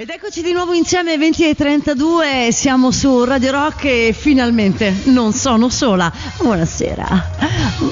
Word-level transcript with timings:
Ed 0.00 0.10
eccoci 0.10 0.42
di 0.42 0.52
nuovo 0.52 0.74
insieme 0.74 1.18
20 1.18 1.48
e 1.48 1.54
32, 1.56 2.50
siamo 2.52 2.92
su 2.92 3.24
Radio 3.24 3.50
Rock 3.50 3.84
e 3.86 4.14
finalmente 4.16 4.94
non 5.06 5.32
sono 5.32 5.68
sola. 5.70 6.12
Buonasera. 6.40 7.30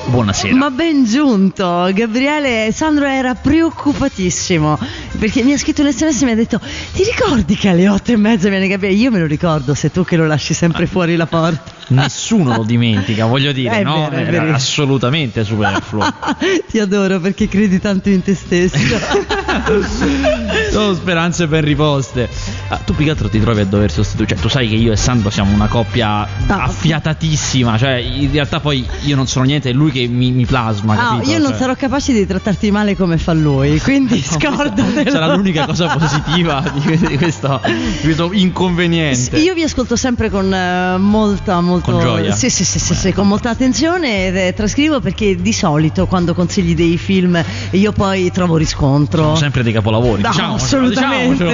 Buonasera. 0.07 0.55
Ma 0.55 0.71
ben 0.71 1.03
giunto, 1.05 1.91
Gabriele 1.93 2.71
Sandro 2.73 3.07
era 3.07 3.35
preoccupatissimo 3.35 4.79
perché 5.19 5.43
mi 5.43 5.53
ha 5.53 5.59
scritto 5.59 5.83
un 5.83 5.91
sms 5.91 6.23
e 6.23 6.25
mi 6.27 6.31
ha 6.31 6.35
detto 6.37 6.61
ti 6.93 7.03
ricordi 7.03 7.57
che 7.57 7.71
alle 7.71 7.89
8 7.89 8.13
e 8.13 8.17
mezza 8.17 8.49
viene 8.51 8.69
Gabriele? 8.69 8.95
Io 8.95 9.11
me 9.11 9.19
lo 9.19 9.27
ricordo, 9.27 9.75
sei 9.75 9.91
tu 9.91 10.05
che 10.05 10.15
lo 10.15 10.29
lasci 10.29 10.55
sempre 10.55 10.87
fuori 10.87 11.17
la 11.17 11.27
porta. 11.27 11.75
Nessuno 11.89 12.57
lo 12.57 12.63
dimentica, 12.63 13.27
voglio 13.27 13.51
dire, 13.51 13.79
È 13.81 13.83
no? 13.83 14.09
vero, 14.11 14.29
Era 14.29 14.43
vero. 14.45 14.55
assolutamente 14.55 15.43
superfluo. 15.43 16.07
ti 16.71 16.79
adoro 16.79 17.19
perché 17.19 17.49
credi 17.49 17.81
tanto 17.81 18.11
in 18.11 18.23
te 18.23 18.37
stesso. 18.37 18.77
Sono 20.77 20.93
speranze 20.93 21.49
ben 21.49 21.65
riposte. 21.65 22.29
Ah, 22.69 22.77
tu 22.77 22.95
più 22.95 23.07
che 23.07 23.11
altro 23.11 23.31
ti 23.31 23.41
trovi 23.41 23.63
a 23.63 23.65
dover 23.65 23.91
sostituire. 23.91 24.35
Cioè, 24.35 24.43
tu 24.43 24.49
sai 24.51 24.69
che 24.69 24.75
io 24.75 24.93
e 24.93 24.97
Sandro 24.97 25.31
siamo 25.31 25.55
una 25.55 25.69
coppia 25.69 26.29
affiatatissima. 26.47 27.79
Cioè, 27.79 27.95
in 27.95 28.31
realtà 28.31 28.61
poi 28.61 28.87
io 29.05 29.17
non 29.17 29.27
sono 29.27 29.47
niente, 29.47 29.71
è 29.71 29.73
lui 29.73 29.91
che 29.91 30.07
mi, 30.07 30.33
mi 30.33 30.45
plasma. 30.45 30.93
Ah, 30.93 30.97
capito? 31.15 31.31
io 31.31 31.39
non 31.39 31.49
Cioè, 31.49 31.59
sarò 31.61 31.75
capace 31.77 32.13
di 32.13 32.27
trattarti 32.27 32.71
male 32.71 32.95
come 32.95 33.17
fa 33.17 33.33
lui, 33.33 33.81
quindi 33.81 34.21
scordatelo. 34.21 35.11
Sarà 35.11 35.35
l'unica 35.35 35.65
cosa 35.65 35.97
positiva 35.97 36.63
di, 36.75 37.17
questo, 37.17 37.61
di 37.65 38.03
questo 38.03 38.31
inconveniente. 38.33 39.39
Io 39.39 39.55
vi 39.55 39.63
ascolto 39.63 39.97
sempre 39.97 40.29
con 40.29 40.53
eh, 40.53 40.99
molta, 40.99 41.59
molto 41.63 41.93
Con 41.93 42.01
gioia. 42.01 42.33
Sì, 42.33 42.51
sì, 42.51 42.67
sì, 42.67 42.79
sì, 42.79 42.95
sì, 42.95 43.13
con 43.15 43.27
molta 43.27 43.49
attenzione 43.49 44.27
ed, 44.27 44.37
eh, 44.37 44.53
trascrivo 44.53 45.01
perché 45.01 45.37
di 45.37 45.53
solito 45.55 46.07
quando 46.07 46.35
consigli 46.35 46.75
dei 46.75 46.99
film 46.99 47.43
io 47.71 47.93
poi 47.93 48.31
trovo 48.31 48.59
riscontro. 48.59 49.23
Sono 49.23 49.37
sempre 49.37 49.63
dei 49.63 49.73
capolavori. 49.73 50.21
No, 50.21 50.29
diciamocelo, 50.29 50.66
assolutamente. 50.67 51.45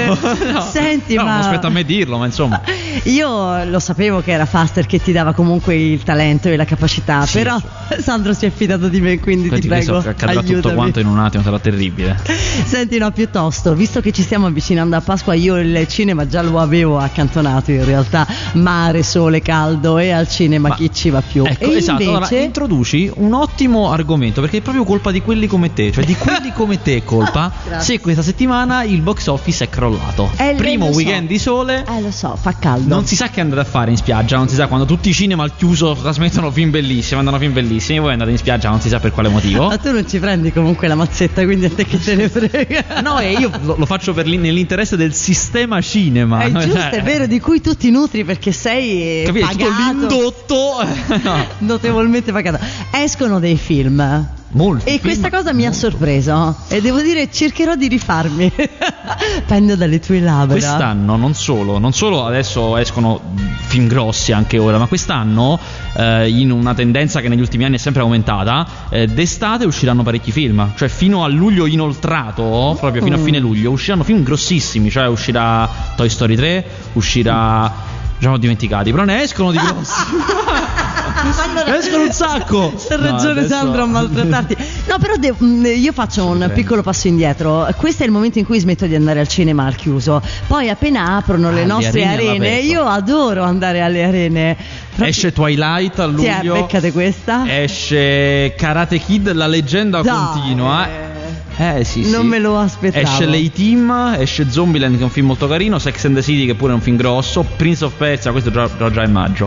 No, 0.53 0.61
Senti, 0.61 1.15
no, 1.15 1.25
ma- 1.25 1.31
non 1.33 1.41
aspetta 1.41 1.67
a 1.69 1.71
me 1.71 1.85
dirlo, 1.85 2.19
ma 2.19 2.27
insomma. 2.27 2.61
Io 3.05 3.65
lo 3.65 3.79
sapevo 3.79 4.21
che 4.21 4.33
era 4.33 4.45
Faster 4.47 4.87
che 4.87 5.01
ti 5.01 5.13
dava 5.13 5.33
comunque 5.33 5.75
il 5.75 6.03
talento 6.03 6.49
e 6.49 6.57
la 6.57 6.65
capacità, 6.65 7.25
Sì, 7.27 7.39
però 7.39 7.57
Sandro 7.99 8.33
si 8.33 8.47
è 8.47 8.51
fidato 8.51 8.89
di 8.89 9.01
me, 9.01 9.19
quindi 9.19 9.49
Quindi 9.49 9.69
ti 9.69 9.69
prego, 9.69 9.99
accadrà 9.99 10.41
tutto 10.41 10.53
aiutami. 10.53 10.75
quanto 10.75 11.01
in 11.01 11.07
un 11.07 11.19
attimo, 11.19 11.43
sarà 11.43 11.59
terribile. 11.59 12.19
Senti, 12.65 12.99
no, 12.99 13.11
piuttosto, 13.11 13.75
visto 13.75 14.01
che 14.01 14.13
ci 14.13 14.23
stiamo 14.23 14.47
avvicinando 14.47 14.97
a 14.97 15.01
Pasqua, 15.01 15.35
io 15.35 15.57
il 15.59 15.87
cinema 15.89 16.27
già 16.27 16.43
lo 16.43 16.59
avevo 16.61 16.99
accantonato 16.99 17.71
in 17.71 17.85
realtà, 17.85 18.27
mare, 18.55 19.03
sole, 19.03 19.41
caldo 19.43 19.99
e 19.99 20.11
al 20.11 20.29
cinema 20.29 20.69
Ma- 20.69 20.75
chi 20.75 20.93
ci 20.93 21.11
va 21.11 21.23
più. 21.23 21.45
Ecco, 21.45 21.71
e 21.71 21.77
esatto. 21.77 22.03
Allora, 22.03 22.17
invece... 22.27 22.39
introduci 22.39 23.11
un 23.17 23.33
ottimo 23.35 23.91
argomento 23.91 24.41
perché 24.41 24.59
è 24.59 24.61
proprio 24.61 24.85
colpa 24.85 25.11
di 25.11 25.21
quelli 25.23 25.47
come 25.47 25.73
te, 25.73 25.93
cioè 25.93 26.05
di 26.05 26.15
quelli 26.15 26.53
come 26.53 26.81
te 26.83 27.03
colpa 27.05 27.51
se 27.79 28.01
questa 28.01 28.23
settimana 28.23 28.83
il 28.85 29.02
box 29.03 29.27
office 29.27 29.65
è 29.65 29.69
crollato. 29.69 30.31
Eh, 30.37 30.55
Primo 30.57 30.87
so. 30.91 30.97
weekend 30.97 31.29
di 31.29 31.39
sole. 31.39 31.85
Eh, 31.89 32.01
lo 32.01 32.11
so, 32.11 32.37
fa 32.41 32.55
caldo. 32.59 32.89
Non 32.95 33.07
si 33.07 33.17
sa 33.17 33.29
che 33.29 33.41
andate 33.41 33.61
a 33.61 33.65
fare 33.65 33.91
in 33.91 33.97
spiaggia, 33.97 34.37
non 34.37 34.49
si 34.49 34.55
sa 34.55 34.67
quando 34.67 34.87
tutti 34.87 35.09
i 35.09 35.13
cinema 35.13 35.43
al 35.43 35.55
chiuso 35.57 35.95
trasmettono 35.95 36.51
film 36.51 36.71
bellissimi, 36.71 37.17
mandano 37.17 37.39
film 37.39 37.53
bellissimi, 37.53 37.99
voi 37.99 38.13
andate 38.13 38.31
in 38.31 38.39
spiaggia, 38.39 38.69
non 38.71 38.81
si 38.81 38.89
sa 38.89 38.99
per 39.01 39.13
quale 39.13 39.29
motivo. 39.29 39.69
Ma 39.69 39.77
tu 39.79 39.91
non 39.93 40.09
ci 40.09 40.19
prendi 40.19 40.53
comunque 40.53 40.89
la 40.89 40.95
mazzetta, 40.95 41.45
quindi 41.45 41.67
a 41.67 41.71
te 41.71 41.85
che 41.85 41.99
te 41.99 42.15
ne 42.15 42.29
frega. 42.29 43.01
No, 43.03 43.19
e 43.19 43.33
io 43.33 43.51
lo, 43.63 43.75
lo 43.79 43.87
faccio 43.87 44.13
per 44.15 44.27
l'in- 44.27 44.41
nell'interesse 44.41 44.97
del 44.97 45.13
sistema 45.15 45.81
cinema. 45.81 46.41
È 46.43 46.51
giusto, 46.53 46.79
è 46.79 47.03
vero, 47.03 47.27
di 47.27 47.41
cui 47.41 47.61
tu 47.61 47.75
ti 47.75 47.91
nutri 47.91 48.25
perché 48.25 48.53
sei 48.53 49.25
Capito? 49.25 49.47
Tutto 49.49 49.65
pagato. 49.65 49.83
l'indotto. 49.91 50.87
no. 51.23 51.47
Notevolmente 51.59 52.33
pagato. 52.33 52.65
Escono 52.93 53.39
dei 53.41 53.57
film. 53.57 54.29
Molti 54.55 54.85
E 54.87 54.91
film, 54.93 55.03
questa 55.03 55.31
cosa 55.31 55.53
mi 55.55 55.65
ha 55.65 55.71
molto. 55.71 55.89
sorpreso. 55.89 56.57
E 56.69 56.81
devo 56.81 57.01
dire, 57.01 57.31
cercherò 57.31 57.75
di 57.75 57.89
rifarmi. 57.89 58.53
Pendo 59.47 59.77
dalle 59.77 59.99
tue 59.99 60.21
labbra. 60.21 60.55
Quest'anno 60.57 61.17
non 61.17 61.35
solo, 61.35 61.79
non 61.79 61.93
solo 61.93 62.27
adesso 62.27 62.77
escono 62.77 63.21
film 63.67 63.87
grossi 63.87 64.33
anche 64.33 64.59
ora, 64.59 64.77
ma 64.79 64.87
quest'anno 64.87 65.59
eh, 65.97 66.29
in 66.29 66.51
una 66.51 66.75
tendenza 66.75 67.21
che 67.21 67.29
negli 67.29 67.41
ultimi 67.41 67.65
anni 67.65 67.77
è 67.77 67.79
sempre 67.79 68.03
aumentata, 68.03 68.67
eh, 68.91 69.07
d'estate 69.07 69.65
usciranno 69.65 70.03
parecchi 70.03 70.33
film, 70.33 70.73
cioè 70.77 70.89
fino 70.89 71.25
a 71.25 71.29
luglio 71.29 71.65
inoltrato, 71.67 72.77
proprio 72.79 73.03
fino 73.03 73.17
a 73.17 73.19
Mm. 73.19 73.25
fine 73.25 73.39
luglio, 73.39 73.71
usciranno 73.71 74.05
film 74.05 74.23
grossissimi, 74.23 74.91
cioè 74.91 75.07
uscirà 75.07 75.69
Toy 75.97 76.09
Story 76.09 76.37
3, 76.37 76.67
uscirà... 76.95 77.91
Già 78.19 78.31
ho 78.31 78.37
dimenticati, 78.39 78.93
però 78.93 79.03
ne 79.03 79.23
escono 79.23 79.51
di 79.51 79.59
grossi. 79.59 80.01
Allora- 81.15 81.79
escono 81.79 82.03
un 82.05 82.13
sacco. 82.13 82.73
Ha 82.89 82.97
No, 82.97 83.03
ragione 83.11 83.31
adesso- 83.41 83.49
Sandro 83.49 83.83
a 83.83 83.87
maltrattarti. 83.87 84.57
No, 84.89 84.97
però 84.99 85.17
de- 85.17 85.35
mh, 85.37 85.67
io 85.77 85.93
faccio 85.93 86.27
un 86.27 86.39
prego. 86.39 86.53
piccolo 86.55 86.83
passo 86.83 87.09
indietro. 87.09 87.69
Questo 87.77 88.03
è 88.03 88.07
il 88.07 88.13
momento 88.13 88.39
in 88.39 88.45
cui 88.45 88.59
smetto 88.59 88.87
di 88.87 88.95
andare 88.95 89.21
al 89.21 89.29
cinema 89.29 89.65
al 89.67 89.75
chiuso. 89.77 90.23
Poi 90.47 90.69
appena 90.69 91.17
aprono 91.17 91.51
le 91.51 91.59
Ah, 91.59 91.61
le 91.61 91.67
nostre 91.67 92.05
arene 92.05 92.13
arene, 92.31 92.47
all'aperto. 92.49 92.67
io 92.67 92.85
adoro 92.87 93.43
andare 93.45 93.81
alle 93.81 94.05
arene. 94.05 94.57
Proprio- 94.89 95.09
Esce 95.09 95.33
Twilight 95.33 95.99
a 95.99 96.05
è, 96.05 96.09
luglio. 96.09 96.53
beccate 96.55 96.93
questa? 96.93 97.45
Esce 97.47 98.55
Karate 98.57 98.99
Kid, 98.99 99.33
la 99.33 99.47
leggenda 99.47 100.03
Dai. 100.03 100.15
continua. 100.15 101.11
Eh 101.55 101.85
sì, 101.85 102.11
Non 102.11 102.23
sì. 102.23 102.27
me 102.29 102.39
lo 102.39 102.59
aspettavo. 102.59 103.05
Esce 103.07 103.27
l'A-Team, 103.27 104.17
esce 104.19 104.51
Zombieland 104.51 104.95
che 104.95 105.01
è 105.03 105.05
un 105.05 105.11
film 105.11 105.27
molto 105.27 105.47
carino, 105.47 105.79
Sex 105.79 106.05
and 106.07 106.15
the 106.17 106.23
City 106.23 106.47
che 106.47 106.55
pure 106.55 106.73
è 106.73 106.75
un 106.75 106.81
film 106.81 106.97
grosso, 106.97 107.43
Prince 107.57 107.85
of 107.85 107.93
Persia, 107.97 108.31
questo 108.33 108.51
già, 108.51 108.69
già, 108.79 108.91
già 108.91 109.03
in 109.05 109.13
maggio. 109.13 109.47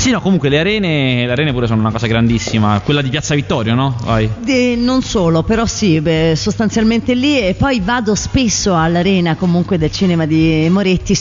Sì, 0.00 0.10
no, 0.12 0.22
comunque 0.22 0.48
le 0.48 0.58
arene, 0.58 1.26
le 1.26 1.30
arene 1.30 1.52
pure 1.52 1.66
sono 1.66 1.80
una 1.80 1.90
cosa 1.90 2.06
grandissima, 2.06 2.80
quella 2.82 3.02
di 3.02 3.10
Piazza 3.10 3.34
Vittorio, 3.34 3.74
no? 3.74 3.94
Vai. 4.02 4.30
De- 4.42 4.74
non 4.74 5.02
solo, 5.02 5.42
però 5.42 5.66
sì, 5.66 6.00
beh, 6.00 6.32
sostanzialmente 6.36 7.12
lì 7.12 7.38
e 7.38 7.52
poi 7.52 7.80
vado 7.84 8.14
spesso 8.14 8.74
all'arena 8.74 9.34
comunque 9.36 9.76
del 9.76 9.92
cinema 9.92 10.24
di 10.24 10.66
Moretti. 10.70 11.12
Il 11.12 11.18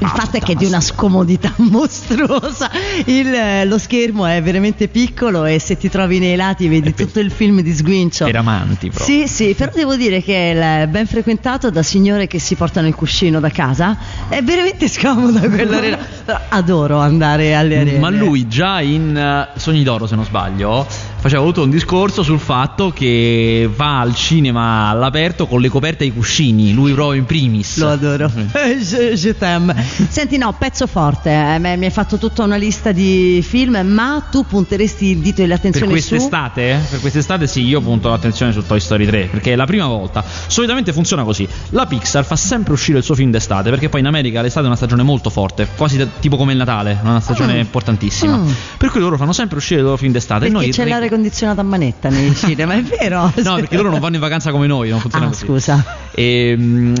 Ah, 0.00 0.08
fatto 0.08 0.36
è 0.36 0.40
che 0.40 0.52
è 0.52 0.54
di 0.56 0.64
una 0.64 0.80
scomodità 0.80 1.52
mostruosa. 2.02 2.68
Il, 3.04 3.68
lo 3.68 3.78
schermo 3.78 4.26
è 4.26 4.42
veramente 4.42 4.88
piccolo 4.88 5.44
e 5.44 5.60
se 5.60 5.76
ti 5.76 5.88
trovi 5.88 6.18
nei 6.18 6.34
lati 6.34 6.66
vedi 6.66 6.90
pe- 6.92 7.04
tutto 7.04 7.20
il 7.20 7.30
film 7.30 7.60
di 7.60 7.72
sguincio. 7.72 8.24
Per 8.24 8.34
amanti 8.34 8.88
proprio. 8.90 9.04
Sì, 9.04 9.28
sì, 9.28 9.54
però 9.54 9.70
devo 9.72 9.94
dire 9.94 10.22
che 10.24 10.52
è 10.82 10.86
ben 10.88 11.06
frequentato 11.06 11.70
da 11.70 11.84
signore 11.84 12.26
che 12.26 12.40
si 12.40 12.56
portano 12.56 12.88
il 12.88 12.96
cuscino 12.96 13.38
da 13.38 13.50
casa. 13.50 13.96
È 14.28 14.42
veramente 14.42 14.88
scomoda 14.88 15.40
quell'arena. 15.48 15.98
Però 16.24 16.40
adoro 16.48 16.98
andare 16.98 17.54
alle 17.54 17.78
arene. 17.78 17.98
Ma 17.98 18.07
lui 18.10 18.48
già 18.48 18.80
in 18.80 19.16
eh, 19.16 19.58
Sogni 19.58 19.82
d'Oro, 19.82 20.06
se 20.06 20.14
non 20.14 20.24
sbaglio, 20.24 20.86
faceva 21.20 21.42
avuto 21.42 21.62
un 21.62 21.70
discorso 21.70 22.22
sul 22.22 22.38
fatto 22.38 22.90
che 22.90 23.68
va 23.74 24.00
al 24.00 24.14
cinema 24.14 24.88
all'aperto 24.88 25.46
con 25.46 25.60
le 25.60 25.68
coperte 25.68 26.04
ai 26.04 26.12
cuscini, 26.12 26.72
lui 26.72 26.92
proprio 26.92 27.18
in 27.20 27.26
primis. 27.26 27.78
Lo 27.78 27.88
adoro. 27.90 28.30
Mm. 28.34 28.46
je, 28.80 29.12
je 29.16 29.36
t'aime. 29.36 29.74
Senti, 30.08 30.36
no, 30.38 30.54
pezzo 30.58 30.86
forte. 30.86 31.30
eh, 31.30 31.58
mi 31.58 31.84
hai 31.84 31.90
fatto 31.90 32.18
tutta 32.18 32.44
una 32.44 32.56
lista 32.56 32.92
di 32.92 33.44
film, 33.46 33.78
ma 33.84 34.24
tu 34.30 34.44
punteresti 34.46 35.06
il 35.06 35.18
dito 35.18 35.42
e 35.42 35.46
Per 35.46 35.48
l'attenzione 35.48 35.86
su. 35.86 35.90
quest'estate? 36.08 36.70
eh? 36.70 36.78
Per 36.90 37.00
quest'estate 37.00 37.46
sì, 37.46 37.62
io 37.64 37.80
punto 37.80 38.08
l'attenzione 38.08 38.52
su 38.52 38.64
Toy 38.64 38.80
Story 38.80 39.06
3, 39.06 39.28
perché 39.30 39.52
è 39.52 39.56
la 39.56 39.66
prima 39.66 39.86
volta. 39.86 40.24
Solitamente 40.46 40.92
funziona 40.92 41.24
così. 41.24 41.46
La 41.70 41.86
Pixar 41.86 42.24
fa 42.24 42.36
sempre 42.36 42.72
uscire 42.72 42.98
il 42.98 43.04
suo 43.04 43.14
film 43.14 43.30
d'estate, 43.30 43.70
perché 43.70 43.88
poi 43.88 44.00
in 44.00 44.06
America 44.06 44.40
l'estate 44.42 44.64
è 44.64 44.68
una 44.68 44.76
stagione 44.76 45.02
molto 45.02 45.30
forte, 45.30 45.68
quasi 45.76 45.96
da- 45.96 46.06
tipo 46.20 46.36
come 46.36 46.52
il 46.52 46.58
Natale, 46.58 46.98
una 47.02 47.20
stagione 47.20 47.54
Mm. 47.54 47.58
importantissima. 47.60 48.36
Mm. 48.36 48.48
Per 48.78 48.90
cui 48.90 49.00
loro 49.00 49.16
fanno 49.16 49.32
sempre 49.32 49.56
uscire 49.58 49.80
il 49.80 49.84
loro 49.86 49.96
film 49.96 50.12
d'estate. 50.12 50.46
e 50.46 50.50
Perché 50.50 50.64
noi 50.64 50.72
c'è 50.72 50.82
reg- 50.84 50.92
l'aria 51.08 51.16
condizionata 51.16 51.60
a 51.60 51.64
manetta 51.64 52.08
nei 52.08 52.34
cinema, 52.36 52.74
è 52.74 52.82
vero? 52.82 53.32
No, 53.42 53.54
perché 53.56 53.76
loro 53.76 53.90
non 53.90 54.00
vanno 54.00 54.16
in 54.16 54.20
vacanza 54.20 54.50
come 54.50 54.66
noi, 54.66 54.90
non 54.90 55.00
funziona 55.00 55.26
Ah, 55.26 55.28
così. 55.28 55.44
scusa. 55.46 55.84
E, 56.14 56.56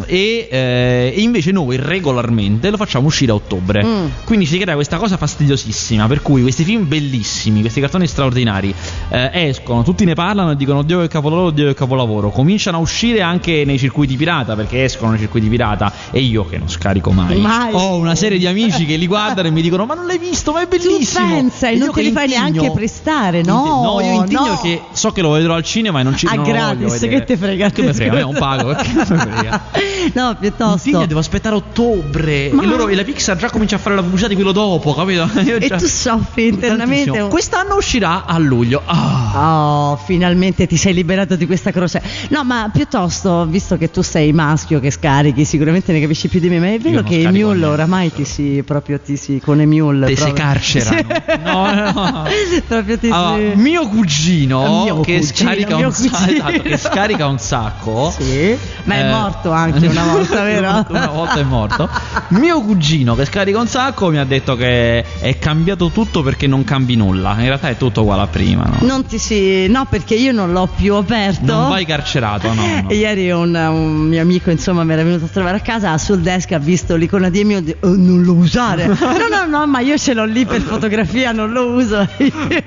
e, 0.06 0.48
eh, 0.50 1.12
e 1.16 1.20
invece 1.20 1.50
noi 1.50 1.76
regolarmente 1.76 2.70
lo 2.70 2.76
facciamo 2.76 3.06
uscire 3.06 3.32
a 3.32 3.34
ottobre. 3.34 3.84
Mm. 3.84 4.06
Quindi 4.24 4.46
si 4.46 4.58
crea 4.58 4.74
questa 4.74 4.96
cosa 4.96 5.16
fastidiosissima. 5.16 6.06
Per 6.06 6.22
cui 6.22 6.42
questi 6.42 6.64
film 6.64 6.86
bellissimi, 6.86 7.60
questi 7.60 7.80
cartoni 7.80 8.06
straordinari, 8.06 8.72
eh, 9.10 9.30
escono, 9.32 9.82
tutti 9.82 10.04
ne 10.04 10.14
parlano 10.14 10.52
e 10.52 10.56
dicono 10.56 10.82
Dio 10.82 11.00
che 11.00 11.08
capolavoro, 11.08 11.50
Dio 11.50 11.66
che 11.66 11.74
capolavoro. 11.74 12.30
Cominciano 12.30 12.76
a 12.76 12.80
uscire 12.80 13.20
anche 13.20 13.64
nei 13.64 13.78
circuiti 13.78 14.16
pirata, 14.16 14.54
perché 14.54 14.84
escono 14.84 15.10
nei 15.12 15.20
circuiti 15.20 15.48
pirata. 15.48 15.92
E 16.10 16.20
io 16.20 16.44
che 16.46 16.58
non 16.58 16.68
scarico 16.68 17.10
mai, 17.10 17.38
Mai. 17.40 17.70
ho 17.72 17.96
una 17.96 18.14
serie 18.14 18.38
di 18.38 18.46
amici 18.46 18.84
che 18.86 18.96
li 18.96 19.06
guardano 19.06 19.48
e 19.48 19.50
mi 19.50 19.62
dicono: 19.62 19.84
Ma 19.84 19.94
non 19.94 20.06
l'hai 20.06 20.18
visto? 20.18 20.52
Ma 20.52 20.62
è 20.62 20.66
bellissimo! 20.66 21.26
Tu 21.26 21.32
pensa 21.34 21.68
e 21.70 21.76
non 21.76 21.90
te 21.92 22.02
li 22.02 22.12
fai 22.12 22.28
neanche 22.28 22.70
prestare, 22.70 23.42
no? 23.42 23.82
No, 23.82 23.97
io 24.00 24.12
intigno 24.12 24.46
no. 24.46 24.60
che 24.62 24.82
so 24.92 25.10
che 25.12 25.20
lo 25.22 25.30
vedrò 25.30 25.54
al 25.54 25.62
cinema 25.62 26.00
e 26.00 26.02
non 26.02 26.16
ci 26.16 26.26
A 26.26 26.34
non 26.34 26.44
gratis, 26.44 27.00
che 27.00 27.24
te 27.24 27.36
frega? 27.36 27.70
Che 27.70 27.82
me 27.82 27.92
frega, 27.94 28.20
non 28.20 28.34
pago. 28.34 28.74
No, 30.14 30.36
piuttosto. 30.38 30.88
Intigno, 30.88 31.06
devo 31.06 31.20
aspettare 31.20 31.54
ottobre. 31.54 32.50
Ma- 32.52 32.62
E, 32.62 32.66
loro, 32.66 32.88
e 32.88 32.94
la 32.94 33.02
Pixar 33.02 33.36
già 33.36 33.50
comincia 33.50 33.76
a 33.76 33.78
fare 33.78 33.94
la 33.94 34.00
pubblicità 34.02 34.28
di 34.28 34.34
quello 34.34 34.52
dopo, 34.52 34.94
capito? 34.94 35.28
Io 35.44 35.56
E 35.56 35.66
già- 35.66 35.76
tu 35.76 35.86
soffri 35.86 36.46
internamente. 36.48 37.04
Tantissimo. 37.04 37.28
Quest'anno 37.28 37.76
uscirà 37.76 38.24
a 38.24 38.38
luglio. 38.38 38.82
Ah. 38.86 39.90
Oh, 39.90 39.96
finalmente 39.96 40.66
ti 40.66 40.76
sei 40.76 40.94
liberato 40.94 41.36
di 41.36 41.46
questa 41.46 41.70
croce. 41.72 42.00
No, 42.30 42.42
ma 42.44 42.70
piuttosto, 42.72 43.44
visto 43.46 43.76
che 43.76 43.90
tu 43.90 44.00
sei 44.02 44.32
maschio 44.32 44.80
che 44.80 44.90
scarichi, 44.90 45.44
sicuramente 45.44 45.92
ne 45.92 46.00
capisci 46.00 46.28
più 46.28 46.40
di 46.40 46.48
me, 46.48 46.58
ma 46.58 46.72
è 46.72 46.78
vero 46.78 47.02
che 47.02 47.16
niente. 47.28 47.64
oramai 47.64 48.12
ti 48.12 48.24
si 48.24 48.62
proprio 48.64 48.98
ti 49.00 49.16
si 49.16 49.40
con 49.44 49.60
Emule 49.60 50.06
Te 50.06 50.16
si 50.16 50.22
proprio- 50.22 50.44
carcerano. 50.44 51.06
No, 51.48 51.72
no. 51.92 52.24
proprio 52.66 52.98
ti 52.98 53.08
Allora, 53.10 53.36
si 53.54 53.56
mio 53.88 54.00
cugino, 54.00 54.82
Mio 54.84 55.00
che, 55.00 55.18
cugino, 55.18 55.22
scarica 55.34 55.76
mio 55.76 55.90
cugino. 55.90 56.16
esatto, 56.28 56.62
che 56.62 56.76
scarica 56.76 57.26
un 57.26 57.38
sacco. 57.38 58.12
Sì, 58.18 58.56
ma 58.84 58.94
è 58.96 59.04
Eh, 59.06 59.10
morto 59.10 59.50
anche 59.52 59.86
una 59.86 60.02
volta, 60.12 60.42
vero? 60.42 60.84
una 60.88 61.06
volta 61.08 61.34
è 61.38 61.42
morto. 61.42 61.88
Mio 62.28 62.60
cugino 62.62 63.14
che 63.14 63.24
scarica 63.24 63.58
un 63.58 63.66
sacco 63.66 64.08
mi 64.10 64.18
ha 64.18 64.24
detto 64.24 64.56
che 64.56 65.04
è 65.20 65.38
cambiato 65.38 65.88
tutto 65.90 66.22
perché 66.22 66.46
non 66.46 66.64
cambi 66.64 66.96
nulla. 66.96 67.34
In 67.38 67.44
realtà 67.46 67.68
è 67.68 67.76
tutto 67.76 68.02
uguale 68.02 68.22
a 68.22 68.26
prima. 68.26 68.64
No? 68.64 68.86
Non 68.86 69.06
ti 69.06 69.18
si... 69.18 69.66
No, 69.68 69.86
perché 69.88 70.14
io 70.14 70.32
non 70.32 70.52
l'ho 70.52 70.68
più 70.74 70.94
aperto. 70.94 71.44
Non 71.52 71.68
vai 71.70 71.84
carcerato, 71.86 72.52
no. 72.52 72.62
no. 72.82 72.90
Ieri 72.92 73.30
un, 73.30 73.54
un 73.54 73.96
mio 74.06 74.20
amico, 74.20 74.50
insomma, 74.50 74.84
mi 74.84 74.92
era 74.92 75.02
venuto 75.02 75.26
a 75.26 75.28
trovare 75.28 75.56
a 75.58 75.60
casa, 75.60 75.96
sul 75.98 76.20
desk 76.20 76.52
ha 76.52 76.58
visto 76.58 76.96
l'icona 76.96 77.28
di 77.30 77.40
Emio 77.40 77.62
oh, 77.80 77.94
non 77.96 78.22
lo 78.22 78.34
usare. 78.34 78.86
no, 78.86 78.96
no, 79.30 79.46
no, 79.46 79.66
ma 79.66 79.80
io 79.80 79.96
ce 79.96 80.14
l'ho 80.14 80.24
lì 80.24 80.44
per 80.44 80.60
fotografia, 80.60 81.32
non 81.32 81.50
lo 81.52 81.66
uso. 81.70 82.06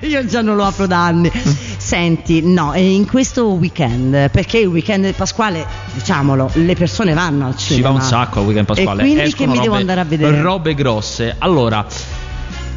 io 0.02 0.26
già 0.26 0.42
non 0.42 0.56
lo 0.56 0.66
apro 0.66 0.88
da 0.88 1.06
anni. 1.12 1.32
Senti, 1.78 2.42
no, 2.42 2.74
e 2.74 2.94
in 2.94 3.08
questo 3.08 3.48
weekend, 3.48 4.30
perché 4.30 4.60
il 4.60 4.68
weekend 4.68 5.14
pasquale, 5.14 5.66
diciamolo, 5.94 6.50
le 6.54 6.76
persone 6.76 7.14
vanno 7.14 7.48
al 7.48 7.58
cinema. 7.58 7.76
Si 7.76 7.82
va 7.82 7.90
un 7.90 8.02
sacco 8.02 8.40
al 8.40 8.46
weekend 8.46 8.66
pasquale. 8.66 9.02
E 9.02 9.06
quindi 9.06 9.22
Escono 9.22 9.52
che 9.52 9.58
mi 9.58 9.64
devo 9.64 9.76
robe- 9.76 9.80
andare 9.80 10.00
a 10.00 10.04
vedere? 10.06 10.42
Robe 10.42 10.74
grosse. 10.74 11.36
Allora. 11.40 11.86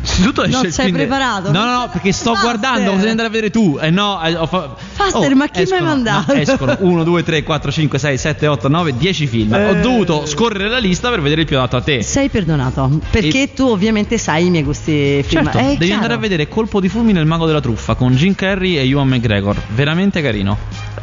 Innanzitutto 0.05 0.47
Non 0.47 0.65
il 0.67 0.73
sei 0.73 0.93
preparato? 0.93 1.51
No, 1.51 1.65
no, 1.65 1.79
no, 1.79 1.89
perché 1.91 2.13
sto 2.13 2.35
Faster. 2.35 2.43
guardando, 2.59 2.91
devi 2.97 3.09
andare 3.09 3.29
a 3.29 3.31
vedere 3.31 3.51
tu. 3.51 3.79
Eh 3.81 3.89
no, 3.91 4.23
eh, 4.23 4.35
ho 4.37 4.47
fa- 4.47 4.75
Faster, 4.77 5.35
ma 5.35 5.47
chi 5.47 5.51
mi 5.55 5.59
hai 5.59 5.63
escono- 5.65 5.85
mandato? 5.85 6.35
no, 6.35 6.41
escono 6.41 6.77
1, 6.79 7.05
2, 7.05 7.23
3, 7.23 7.43
4, 7.43 7.71
5, 7.73 7.99
6, 7.99 8.19
7, 8.19 8.47
8, 8.47 8.69
9, 8.69 8.97
10 8.97 9.27
film. 9.27 9.55
Eh. 9.55 9.71
Ho 9.71 9.75
dovuto 9.81 10.27
scorrere 10.27 10.69
la 10.69 10.79
lista 10.79 11.09
per 11.09 11.23
vedere 11.23 11.41
il 11.43 11.47
più 11.47 11.57
adatto 11.57 11.77
a 11.77 11.81
te. 11.83 12.03
Sei 12.03 12.29
perdonato, 12.29 13.01
perché 13.11 13.53
tu 13.55 13.67
ovviamente 13.67 14.19
sai 14.19 14.47
i 14.47 14.51
miei 14.51 14.63
gusti 14.63 15.23
film. 15.27 15.45
Certo, 15.45 15.59
È 15.59 15.63
devi 15.63 15.77
chiaro. 15.79 15.95
andare 15.95 16.15
a 16.15 16.19
vedere 16.19 16.49
Colpo 16.49 16.81
di 16.81 16.89
fulmine 16.89 17.21
il 17.21 17.27
mago 17.27 17.47
della 17.47 17.61
truffa 17.61 17.95
con 17.95 18.15
Jim 18.15 18.35
Carrey 18.35 18.77
e 18.77 18.87
Ewan 18.89 19.09
McGregor. 19.09 19.57
Veramente 19.69 20.21
carino. 20.21 20.57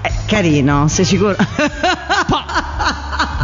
Eh, 0.03 0.11
carino, 0.27 0.87
sei 0.87 1.05
sicuro? 1.05 1.35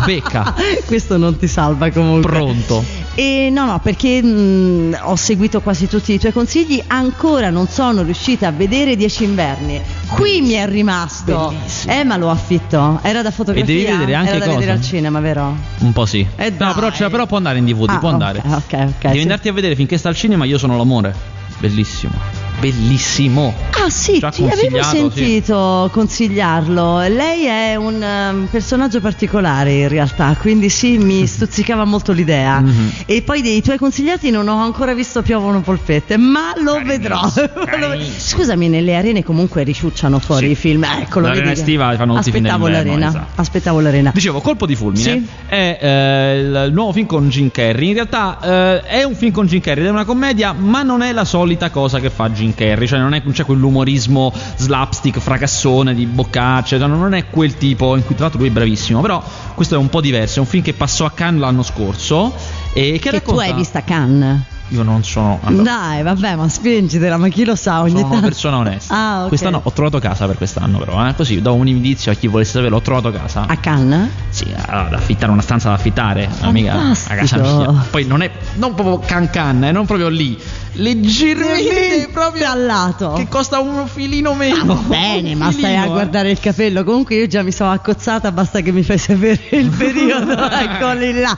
Becca. 0.06 0.54
Questo 0.86 1.18
non 1.18 1.38
ti 1.38 1.48
salva 1.48 1.90
comunque. 1.92 2.30
Pronto. 2.32 2.97
E 3.20 3.50
no, 3.52 3.66
no, 3.66 3.80
perché 3.80 4.22
mh, 4.22 5.00
ho 5.02 5.16
seguito 5.16 5.60
quasi 5.62 5.88
tutti 5.88 6.14
i 6.14 6.20
tuoi 6.20 6.32
consigli, 6.32 6.80
ancora 6.86 7.50
non 7.50 7.68
sono 7.68 8.04
riuscita 8.04 8.50
a 8.50 8.52
vedere 8.52 8.96
Dieci 8.96 9.24
inverni. 9.24 9.82
Qui 10.10 10.42
mi 10.42 10.52
è 10.52 10.68
rimasto. 10.68 11.48
Bellissimo. 11.50 11.94
Eh, 11.94 12.04
ma 12.04 12.16
lo 12.18 12.30
affitto. 12.30 13.00
Era 13.02 13.24
da 13.24 13.32
fotografia. 13.32 13.74
E 13.74 13.76
devi 13.86 13.92
vedere 13.98 14.14
anche 14.14 14.30
Era 14.30 14.38
da 14.40 14.46
cosa? 14.46 14.58
vedere 14.60 14.78
al 14.78 14.84
cinema, 14.84 15.20
vero? 15.20 15.58
Un 15.80 15.94
po' 15.94 16.06
sì. 16.06 16.24
Eh, 16.36 16.54
no, 16.60 16.74
però, 16.76 16.92
cioè, 16.92 17.10
però 17.10 17.26
può 17.26 17.38
andare 17.38 17.58
in 17.58 17.66
DVD, 17.66 17.90
Ah, 17.90 17.98
può 17.98 18.10
andare. 18.10 18.40
ok, 18.46 18.74
ok, 18.74 19.02
Devi 19.02 19.16
sì. 19.16 19.22
andarti 19.22 19.48
a 19.50 19.54
vedere 19.54 19.76
finché 19.76 19.98
sta 19.98 20.10
al 20.10 20.16
cinema 20.16 20.46
Io 20.46 20.60
sono 20.60 20.78
l'amore. 20.78 21.16
Bellissimo. 21.58 22.14
Bellissimo. 22.60 23.54
Ah 23.72 23.90
sì, 23.92 24.18
Già 24.18 24.32
ti 24.32 24.42
avevo 24.42 24.78
consigliato, 24.78 24.90
sì. 24.90 24.98
sentito 25.24 25.90
consigliarlo. 25.94 27.02
Lei 27.08 27.46
è 27.46 27.76
un 27.76 28.02
ehm, 28.02 28.48
personaggio 28.50 29.00
particolare 29.00 29.74
in 29.74 29.88
realtà, 29.88 30.36
quindi 30.40 30.70
sì, 30.70 30.98
mi 30.98 31.26
stuzzicava 31.28 31.86
molto 31.86 32.12
l'idea. 32.14 32.60
Mhm. 32.60 32.92
E 33.06 33.22
poi 33.22 33.42
dei 33.44 33.62
tuoi 33.62 33.78
consigliati 33.78 34.32
non 34.32 34.48
ho 34.48 34.58
ancora 34.62 34.94
visto 34.96 35.22
Piovono 35.22 35.62
polpette, 35.62 36.18
ma 36.18 36.54
lo 36.64 36.82
vedrò. 36.84 37.22
carinissimo. 37.32 38.40
Scusami, 38.42 38.68
nelle 38.70 38.96
arene 38.96 39.24
comunque 39.24 39.62
ricciucciano 39.64 40.18
fuori 40.18 40.48
Sì. 40.48 40.52
i 40.54 40.56
film. 40.56 40.84
Eccolo, 40.84 41.28
L'arena 41.28 41.48
vedi 41.50 41.60
estiva 41.60 41.96
fanno 41.96 42.16
tutti 42.16 42.30
Aspettavo 42.30 42.68
l'arena. 42.68 43.08
esatto. 43.10 43.26
Aspettavo 43.42 43.80
l'arena. 43.82 44.12
Dicevo, 44.14 44.42
Colpo 44.42 44.66
di 44.66 44.76
fulmine 44.76 45.02
Sì. 45.04 45.28
è 45.46 45.78
eh, 45.80 46.66
il 46.66 46.70
nuovo 46.74 46.92
film 46.92 47.06
con 47.06 47.30
Jim 47.30 47.52
Carrey. 47.52 47.90
In 47.90 47.94
realtà 47.94 48.40
eh, 48.42 48.82
è 48.82 49.04
un 49.04 49.14
film 49.16 49.32
con 49.32 49.46
Jim 49.46 49.62
Carrey 49.62 49.84
ed 49.84 49.90
è 49.90 49.92
una 49.92 50.06
commedia, 50.06 50.54
ma 50.54 50.82
non 50.82 51.04
è 51.04 51.12
la 51.12 51.24
solita 51.26 51.70
cosa 51.70 52.00
che 52.00 52.10
fa 52.10 52.30
Jim 52.32 52.47
Carrey. 52.56 52.88
Cioè, 52.88 53.00
non, 53.00 53.14
è, 53.14 53.22
non 53.24 53.34
c'è 53.34 53.46
quell'umorismo 53.46 54.32
slapstick, 54.56 55.20
fracassone 55.20 55.94
di 55.94 56.06
boccacce. 56.06 56.78
cioè, 56.80 56.88
non 56.88 57.14
è 57.14 57.28
quel 57.30 57.58
tipo 57.58 57.96
in 57.96 58.06
cui, 58.06 58.16
tra 58.16 58.26
l'altro, 58.26 58.40
lui 58.42 58.50
è 58.50 58.54
bravissimo. 58.54 59.02
Però 59.02 59.24
questo 59.54 59.76
è 59.76 59.78
un 59.78 59.90
po' 59.90 60.02
diverso. 60.02 60.38
È 60.38 60.42
un 60.42 60.48
film 60.48 60.64
che 60.64 60.74
passò 60.74 61.06
a 61.06 61.12
Cannes 61.12 61.42
l'anno 61.42 61.64
scorso. 61.64 62.34
E 62.74 62.92
che, 62.94 63.00
Che 63.00 63.10
tu 63.10 63.16
racconta- 63.16 63.44
hai 63.44 63.54
vista 63.54 63.84
Cannes. 63.84 64.40
Io 64.72 64.84
non 64.84 65.02
sono. 65.02 65.40
allora, 65.46 65.64
Dai, 65.64 66.04
vabbè, 66.04 66.36
ma 66.36 66.50
spingitela, 66.50 67.16
ma 67.16 67.30
chi 67.30 67.46
lo 67.46 67.56
sa 67.56 67.80
ogni 67.80 67.92
sono 67.92 68.02
tanto. 68.02 68.18
una 68.18 68.28
persona 68.28 68.58
onesta. 68.58 68.94
Ah, 68.94 69.22
ok. 69.22 69.28
Quest'anno 69.30 69.62
ho 69.64 69.72
trovato 69.72 69.98
casa 70.00 70.26
per 70.26 70.36
quest'anno, 70.36 70.78
però. 70.80 71.08
Eh? 71.08 71.16
Così 71.16 71.42
do 71.42 71.54
un 71.54 71.70
indizio 71.70 72.12
a 72.12 72.16
chi 72.16 72.28
volesse 72.28 72.52
sapere. 72.52 72.76
Ho 72.76 72.82
trovato 72.82 73.10
casa. 73.18 73.46
A 73.48 73.56
Cannes? 73.56 74.10
Sì, 74.28 74.46
allora, 74.66 74.90
da 74.90 74.98
affittare 74.98 75.32
una 75.32 75.42
stanza 75.42 75.70
da 75.70 75.76
affittare, 75.76 76.28
amica, 76.42 76.74
a 76.74 76.78
casa 77.16 77.16
Fantastico. 77.38 77.72
mia. 77.72 77.86
Poi 77.90 78.06
non 78.08 78.22
è 78.22 78.30
non 78.56 78.74
proprio 78.74 79.00
can 79.00 79.30
can, 79.30 79.64
eh, 79.64 79.72
non 79.72 79.86
proprio 79.86 80.10
lì. 80.10 80.38
Leggermente 80.78 82.10
proprio 82.12 82.50
al 82.50 82.66
lato. 82.66 83.14
Che 83.14 83.28
costa 83.28 83.60
un 83.60 83.88
filino 83.88 84.32
Ah, 84.32 84.36
meno. 84.36 84.66
va 84.66 84.74
bene, 84.76 85.34
Un 85.34 85.38
ma 85.38 85.52
stai 85.52 85.64
a 85.64 85.68
filino, 85.68 85.86
eh. 85.86 85.90
guardare 85.90 86.30
il 86.32 86.40
capello. 86.40 86.84
Comunque 86.84 87.16
io 87.16 87.28
già 87.28 87.42
mi 87.44 87.52
sono 87.52 87.72
accozzata, 87.72 88.32
basta 88.32 88.62
che 88.62 88.72
mi 88.72 88.84
fai 88.84 88.98
sapere 88.98 89.40
il 89.52 89.70
periodo. 89.70 90.50
Eccoli 90.50 91.14
là. 91.14 91.38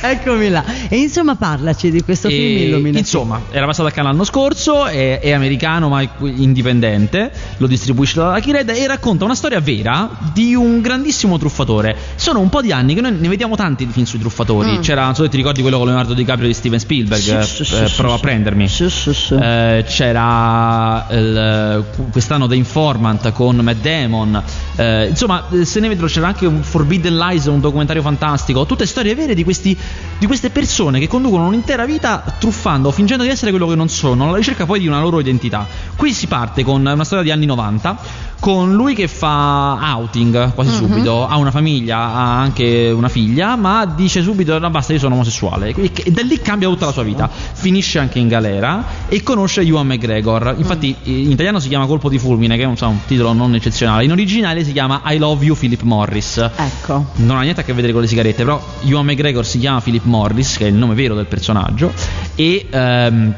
Eccomi 0.00 0.48
là. 0.48 0.64
E 0.88 0.96
insomma, 0.96 1.36
parlaci 1.36 1.90
di 1.90 2.02
questo 2.02 2.28
E, 2.28 2.30
film 2.30 2.68
illuminato. 2.68 2.98
Insomma, 2.98 3.40
era 3.50 3.66
passato 3.66 3.88
a 3.88 3.90
Cannes 3.90 4.12
l'anno 4.12 4.24
scorso, 4.24 4.86
è, 4.86 5.20
è 5.20 5.32
americano 5.32 5.88
ma 5.88 6.00
è 6.02 6.08
indipendente, 6.22 7.30
lo 7.58 7.66
distribuisce 7.66 8.18
la 8.18 8.34
Lucky 8.34 8.52
Red 8.52 8.70
e 8.70 8.86
racconta 8.86 9.24
una 9.24 9.34
storia 9.34 9.60
vera 9.60 10.08
di 10.32 10.54
un 10.54 10.80
grandissimo 10.80 11.36
truffatore. 11.38 11.96
Sono 12.16 12.40
un 12.40 12.48
po' 12.48 12.62
di 12.62 12.72
anni 12.72 12.94
che 12.94 13.00
noi 13.00 13.12
ne 13.18 13.28
vediamo 13.28 13.56
tanti 13.56 13.86
di 13.86 13.92
film 13.92 14.06
sui 14.06 14.18
truffatori. 14.18 14.78
Mm. 14.78 14.80
C'era, 14.80 15.04
non 15.04 15.14
so 15.14 15.22
se 15.24 15.28
ti 15.28 15.36
ricordi 15.36 15.60
quello 15.60 15.76
con 15.78 15.86
Leonardo 15.86 16.14
DiCaprio 16.14 16.46
di 16.46 16.54
Steven 16.54 16.78
Spielberg, 16.78 17.20
Sì, 17.22 17.30
eh, 17.34 17.42
sì, 17.42 17.64
sì, 17.64 17.74
eh, 17.82 17.88
sì, 17.88 17.94
prova 17.94 18.14
sì. 18.14 18.18
a 18.18 18.22
prendermi. 18.22 18.68
Sì, 18.78 18.88
sì, 18.90 19.12
sì. 19.12 19.34
Eh, 19.34 19.84
c'era 19.88 21.04
il- 21.10 21.84
quest'anno 22.12 22.46
The 22.46 22.54
Informant 22.54 23.32
con 23.32 23.56
Matt 23.56 23.80
Damon. 23.80 24.40
Eh, 24.76 25.06
insomma, 25.08 25.46
se 25.64 25.80
ne 25.80 25.88
vedrò 25.88 26.06
c'era 26.06 26.28
anche 26.28 26.46
un 26.46 26.62
Forbidden 26.62 27.16
Lies, 27.16 27.46
un 27.46 27.58
documentario 27.58 28.02
fantastico. 28.02 28.66
Tutte 28.66 28.86
storie 28.86 29.16
vere 29.16 29.34
di, 29.34 29.42
questi, 29.42 29.76
di 30.18 30.26
queste 30.26 30.50
persone 30.50 31.00
che 31.00 31.08
conducono 31.08 31.46
un'intera 31.46 31.84
vita 31.86 32.22
truffando, 32.38 32.92
fingendo 32.92 33.24
di 33.24 33.30
essere 33.30 33.50
quello 33.50 33.66
che 33.66 33.74
non 33.74 33.88
sono, 33.88 34.28
alla 34.28 34.36
ricerca 34.36 34.64
poi 34.64 34.78
di 34.78 34.86
una 34.86 35.00
loro 35.00 35.18
identità. 35.18 35.66
Qui 35.96 36.12
si 36.12 36.28
parte 36.28 36.62
con 36.62 36.80
una 36.86 37.02
storia 37.04 37.24
di 37.24 37.32
anni 37.32 37.46
90. 37.46 38.26
Con 38.40 38.72
lui 38.74 38.94
che 38.94 39.08
fa 39.08 39.78
outing 39.96 40.54
quasi 40.54 40.70
Mhm. 40.70 40.76
subito, 40.76 41.26
ha 41.26 41.36
una 41.38 41.50
famiglia, 41.50 41.98
ha 41.98 42.38
anche 42.38 42.88
una 42.94 43.08
figlia, 43.08 43.56
ma 43.56 43.84
dice 43.84 44.22
subito: 44.22 44.56
No, 44.60 44.70
basta, 44.70 44.92
io 44.92 45.00
sono 45.00 45.14
omosessuale. 45.16 45.74
E 45.74 46.12
da 46.12 46.22
lì 46.22 46.40
cambia 46.40 46.68
tutta 46.68 46.86
la 46.86 46.92
sua 46.92 47.02
vita. 47.02 47.28
Finisce 47.28 47.98
anche 47.98 48.20
in 48.20 48.28
galera 48.28 48.67
e 49.08 49.22
conosce 49.22 49.62
Ewan 49.62 49.86
McGregor. 49.86 50.54
Infatti, 50.58 50.94
in 51.04 51.30
italiano 51.30 51.60
si 51.60 51.68
chiama 51.68 51.86
Colpo 51.86 52.08
di 52.08 52.18
fulmine, 52.18 52.56
che 52.56 52.62
è 52.62 52.64
un, 52.64 52.72
insomma, 52.72 52.92
un 52.92 53.04
titolo 53.06 53.32
non 53.32 53.54
eccezionale. 53.54 54.04
In 54.04 54.12
originale 54.12 54.64
si 54.64 54.72
chiama 54.72 55.02
I 55.04 55.18
Love 55.18 55.44
You 55.44 55.56
Philip 55.56 55.82
Morris. 55.82 56.36
Ecco. 56.38 57.06
Non 57.16 57.36
ha 57.36 57.42
niente 57.42 57.60
a 57.60 57.64
che 57.64 57.72
vedere 57.72 57.92
con 57.92 58.02
le 58.02 58.08
sigarette, 58.08 58.44
però 58.44 58.62
Ewan 58.84 59.06
McGregor 59.06 59.46
si 59.46 59.58
chiama 59.58 59.80
Philip 59.80 60.04
Morris, 60.04 60.56
che 60.56 60.66
è 60.66 60.68
il 60.68 60.74
nome 60.74 60.94
vero 60.94 61.14
del 61.14 61.26
personaggio, 61.26 61.92
e. 62.34 62.66
ehm, 62.70 63.34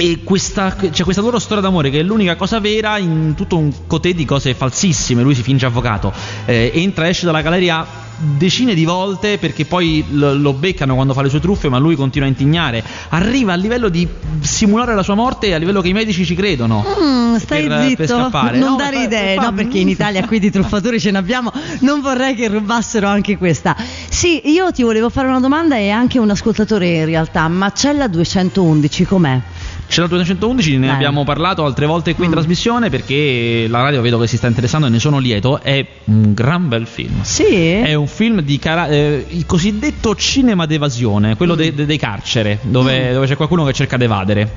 e 0.00 0.20
questa, 0.22 0.76
c'è 0.76 1.02
questa 1.02 1.20
loro 1.20 1.40
storia 1.40 1.60
d'amore 1.60 1.90
che 1.90 1.98
è 1.98 2.02
l'unica 2.04 2.36
cosa 2.36 2.60
vera 2.60 2.98
in 2.98 3.34
tutto 3.34 3.56
un 3.56 3.72
cotè 3.88 4.14
di 4.14 4.24
cose 4.24 4.54
falsissime. 4.54 5.22
Lui 5.22 5.34
si 5.34 5.42
finge 5.42 5.66
avvocato, 5.66 6.12
eh, 6.44 6.70
entra 6.72 7.06
e 7.06 7.08
esce 7.08 7.26
dalla 7.26 7.42
galleria 7.42 7.84
decine 8.18 8.74
di 8.74 8.84
volte 8.84 9.38
perché 9.38 9.64
poi 9.64 10.04
lo, 10.10 10.34
lo 10.34 10.52
beccano 10.52 10.94
quando 10.94 11.14
fa 11.14 11.22
le 11.22 11.28
sue 11.28 11.40
truffe, 11.40 11.68
ma 11.68 11.78
lui 11.78 11.94
continua 11.96 12.26
a 12.26 12.30
intignare. 12.30 12.82
Arriva 13.10 13.52
a 13.52 13.56
livello 13.56 13.88
di 13.88 14.06
simulare 14.40 14.94
la 14.94 15.02
sua 15.02 15.14
morte 15.14 15.54
a 15.54 15.58
livello 15.58 15.80
che 15.80 15.88
i 15.88 15.92
medici 15.92 16.24
ci 16.24 16.34
credono. 16.34 16.84
Mm, 17.00 17.36
stai 17.36 17.66
per- 17.66 17.80
zitto, 17.82 17.96
per 17.96 18.08
scappare. 18.08 18.58
non 18.58 18.70
No, 18.70 18.76
dare 18.76 18.96
fa- 18.96 19.02
idee, 19.02 19.34
fa- 19.36 19.42
no? 19.42 19.52
Perché 19.52 19.78
in 19.78 19.88
Italia 19.88 20.24
qui 20.26 20.38
di 20.38 20.50
truffatori 20.50 20.98
ce 21.00 21.10
ne 21.10 21.18
abbiamo. 21.18 21.52
Non 21.80 22.00
vorrei 22.00 22.34
che 22.34 22.48
rubassero 22.48 23.06
anche 23.08 23.36
questa. 23.36 23.76
Sì, 24.08 24.50
io 24.50 24.70
ti 24.72 24.82
volevo 24.82 25.08
fare 25.10 25.28
una 25.28 25.40
domanda 25.40 25.76
e 25.76 25.90
anche 25.90 26.18
un 26.18 26.30
ascoltatore 26.30 26.88
in 26.88 27.04
realtà, 27.04 27.46
ma 27.48 27.70
c'è 27.72 27.92
la 27.92 28.08
211 28.08 29.04
com'è? 29.04 29.40
C'è 29.88 30.02
la 30.02 30.06
211, 30.06 30.76
ne 30.76 30.86
Dai. 30.86 30.94
abbiamo 30.96 31.24
parlato 31.24 31.64
altre 31.64 31.86
volte 31.86 32.14
qui 32.14 32.24
in 32.24 32.30
Mm. 32.30 32.34
trasmissione 32.34 32.90
perché 32.90 33.66
la 33.68 33.80
radio 33.80 34.02
vedo 34.02 34.18
che 34.18 34.26
si 34.26 34.36
sta 34.36 34.46
interessando 34.46 34.86
e 34.86 34.90
ne 34.90 34.98
sono 34.98 35.18
lieto. 35.18 35.60
È 35.62 35.84
un 36.04 36.34
gran 36.34 36.68
bel 36.68 36.86
film. 36.86 37.22
Sì. 37.22 37.46
È 37.46 37.94
un 37.94 38.06
film 38.06 38.42
di 38.42 38.58
cara- 38.58 38.88
eh, 38.88 39.24
il 39.30 39.46
cosiddetto 39.46 40.14
cinema 40.14 40.66
d'evasione, 40.66 41.36
quello 41.36 41.54
de- 41.54 41.74
de- 41.74 41.86
dei 41.86 41.96
carcere, 41.98 42.58
dove, 42.62 43.10
Mm. 43.10 43.12
dove 43.14 43.26
c'è 43.26 43.36
qualcuno 43.36 43.64
che 43.64 43.72
cerca 43.72 43.96
di 43.96 44.04
evadere. 44.04 44.50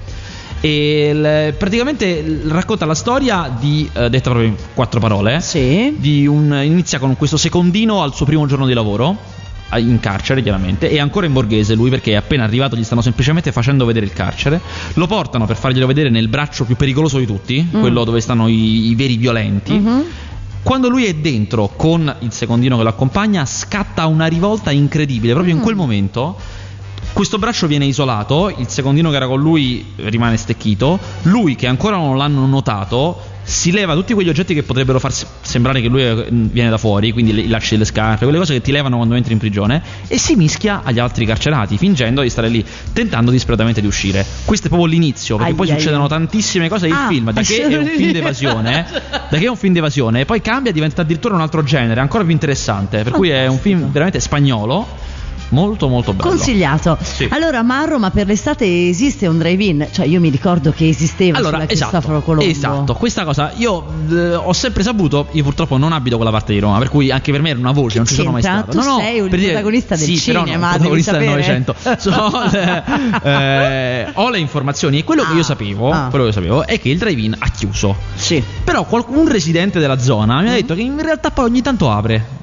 E 0.59 1.09
il- 1.13 1.53
praticamente 1.55 2.21
l- 2.21 2.50
racconta 2.50 2.85
la 2.85 2.93
storia 2.93 3.51
di, 3.57 3.89
eh, 3.93 4.09
detta 4.09 4.29
proprio 4.29 4.50
in 4.50 4.55
quattro 4.75 5.00
parole, 5.00 5.39
Sì. 5.39 5.95
di 5.97 6.27
un, 6.27 6.59
inizia 6.63 7.00
con 7.00 7.15
questo 7.15 7.38
secondino 7.38 8.03
al 8.03 8.13
suo 8.13 8.25
primo 8.25 8.45
giorno 8.45 8.67
di 8.67 8.73
lavoro 8.73 9.17
in 9.79 9.99
carcere 9.99 10.41
chiaramente 10.41 10.89
è 10.89 10.99
ancora 10.99 11.25
in 11.25 11.33
borghese 11.33 11.75
lui 11.75 11.89
perché 11.89 12.11
è 12.11 12.15
appena 12.15 12.43
arrivato 12.43 12.75
gli 12.75 12.83
stanno 12.83 13.01
semplicemente 13.01 13.51
facendo 13.51 13.85
vedere 13.85 14.05
il 14.05 14.13
carcere 14.13 14.59
lo 14.95 15.07
portano 15.07 15.45
per 15.45 15.55
farglielo 15.55 15.87
vedere 15.87 16.09
nel 16.09 16.27
braccio 16.27 16.65
più 16.65 16.75
pericoloso 16.75 17.17
di 17.17 17.25
tutti 17.25 17.65
Mm. 17.71 17.79
quello 17.79 18.03
dove 18.03 18.19
stanno 18.21 18.47
i, 18.47 18.89
i 18.89 18.95
veri 18.95 19.17
violenti 19.17 19.73
Mhm. 19.73 20.03
quando 20.63 20.89
lui 20.89 21.05
è 21.05 21.13
dentro 21.15 21.71
con 21.75 22.13
il 22.19 22.31
secondino 22.31 22.77
che 22.77 22.83
lo 22.83 22.89
accompagna 22.89 23.45
scatta 23.45 24.05
una 24.07 24.25
rivolta 24.27 24.71
incredibile 24.71 25.33
proprio 25.33 25.53
in 25.53 25.59
Mm. 25.59 25.63
quel 25.63 25.75
momento 25.75 26.37
Questo 27.13 27.38
braccio 27.38 27.68
viene 27.68 27.86
isolato, 27.86 28.53
il 28.56 28.68
secondino 28.70 29.10
che 29.10 29.15
era 29.18 29.27
con 29.27 29.39
lui 29.39 29.86
rimane 29.98 30.38
stecchito, 30.38 30.98
lui 31.24 31.56
che 31.56 31.68
ancora 31.68 31.98
non 31.98 32.18
l'hanno 32.18 32.46
notato 32.46 33.30
si 33.44 33.72
leva 33.72 33.96
tutti 33.96 34.13
quegli 34.13 34.30
oggetti 34.30 34.53
che 34.53 34.63
potrebbero 34.63 35.00
far 35.00 35.12
se- 35.12 35.25
sembrare 35.41 35.82
che 35.82 35.88
lui 35.88 36.03
eh, 36.03 36.27
viene 36.30 36.70
da 36.70 36.77
fuori, 36.77 37.12
quindi 37.12 37.34
le- 37.34 37.48
lasci 37.48 37.75
le 37.75 37.86
scarpe, 37.86 38.24
quelle 38.24 38.38
cose 38.39 38.53
che 38.53 38.62
ti 38.62 38.72
levano 38.72 38.96
quando 38.98 39.15
entri 39.15 39.34
in 39.34 39.39
prigione, 39.39 39.82
e 40.08 40.18
si 40.18 40.36
mischia 40.36 40.82
agli 40.84 41.00
altri 41.00 41.25
carcerati, 41.25 41.77
fingendo 41.77 42.22
di 42.22 42.30
stare 42.30 42.48
lì, 42.50 42.63
tentando 42.94 43.30
disperatamente 43.32 43.82
di 43.82 43.88
uscire. 43.88 44.25
Questo 44.46 44.68
è 44.68 44.70
proprio 44.70 44.89
l'inizio, 44.89 45.36
perché 45.36 45.51
Ai, 45.51 45.58
poi 45.58 45.70
ai, 45.72 45.77
succedono 45.80 46.03
ai. 46.03 46.10
tantissime 46.10 46.70
cose. 46.70 46.88
Il 46.88 46.94
Ah, 46.94 47.08
film, 47.10 47.32
da 47.32 47.41
che 47.41 47.62
è 47.68 47.77
un 47.77 47.86
film 47.88 48.12
d'evasione, 48.12 48.86
da 49.30 49.38
che 49.38 49.44
è 49.46 49.50
un 49.50 49.58
film 49.58 49.74
d'evasione, 49.74 50.24
poi 50.25 50.39
cambia, 50.41 50.72
diventa 50.72 51.01
addirittura 51.01 51.34
un 51.36 51.41
altro 51.41 51.63
genere, 51.63 52.00
ancora 52.00 52.24
più 52.24 52.32
interessante. 52.32 53.03
Per 53.03 53.12
cui 53.12 53.30
è 53.30 53.48
un 53.48 53.58
film 53.60 53.91
veramente 53.91 54.20
spagnolo, 54.20 54.88
molto 55.51 55.88
molto 55.88 56.12
bello. 56.13 56.27
Consigliato. 56.29 56.98
Sì. 57.01 57.27
Allora, 57.31 57.62
ma 57.63 57.79
a 57.79 57.86
Roma 57.86 58.10
per 58.12 58.27
l'estate 58.27 58.89
esiste 58.89 59.27
un 59.27 59.38
drive-in? 59.38 59.88
Cioè, 59.91 60.05
io 60.05 60.20
mi 60.20 60.29
ricordo 60.29 60.72
che 60.72 60.88
esisteva 60.89 61.38
Allora, 61.38 61.60
sulla 61.62 61.70
esatto, 61.70 61.89
Cristoforo 61.91 62.22
Colombo. 62.22 62.50
esatto, 62.51 62.93
questa 62.96 63.24
cosa 63.24 63.51
io 63.55 63.86
eh, 64.10 64.36
ho 64.36 64.53
sempre 64.53 64.84
saputo, 64.84 65.27
io 65.31 65.43
purtroppo 65.43 65.77
non 65.77 65.91
abito 65.93 66.15
quella 66.17 66.31
parte 66.31 66.53
di 66.53 66.60
Roma, 66.60 66.77
per 66.79 66.89
cui 66.89 67.12
anche 67.12 67.31
per 67.31 67.41
me 67.41 67.50
era 67.51 67.60
una 67.60 67.72
voce, 67.72 67.91
Che 67.93 67.98
non 68.00 68.05
ci 68.08 68.15
sono 68.15 68.31
mai 68.31 68.41
stato. 68.41 68.72
Tu 68.72 68.77
no, 68.77 68.84
no, 68.84 68.98
sei 69.00 69.20
un 69.20 69.29
per 69.29 69.38
dire- 69.39 69.51
protagonista 69.51 69.96
del 69.96 70.05
sì, 70.05 70.22
però 70.25 70.39
no, 70.41 70.46
cinema, 70.46 70.65
un 70.67 70.72
devi 70.81 71.01
protagonista 71.01 71.17
del. 71.17 71.29
Novecento. 71.29 71.75
So, 72.01 72.41
eh, 73.24 74.08
ho 74.13 74.29
le 74.29 74.39
informazioni 74.39 75.00
e 75.00 75.03
quello 75.03 75.24
che 75.24 75.34
Ah, 75.34 75.36
io 75.36 75.43
sapevo, 75.43 75.91
ah. 75.91 76.08
quello 76.10 76.25
che 76.25 76.31
sapevo 76.31 76.65
è 76.65 76.79
che 76.79 76.89
il 76.89 76.98
drive-in 76.98 77.36
ha 77.38 77.50
chiuso. 77.50 77.96
Sì. 78.15 78.43
Però 78.63 78.86
qualcun 78.86 79.27
residente 79.29 79.79
della 79.79 80.00
zona 80.00 80.39
Mm. 80.39 80.43
mi 80.43 80.50
ha 80.50 80.53
detto 80.53 80.74
che 80.75 80.81
in 80.81 81.01
realtà 81.01 81.31
poi 81.31 81.46
ogni 81.46 81.62
tanto 81.62 81.91
apre. 81.91 82.39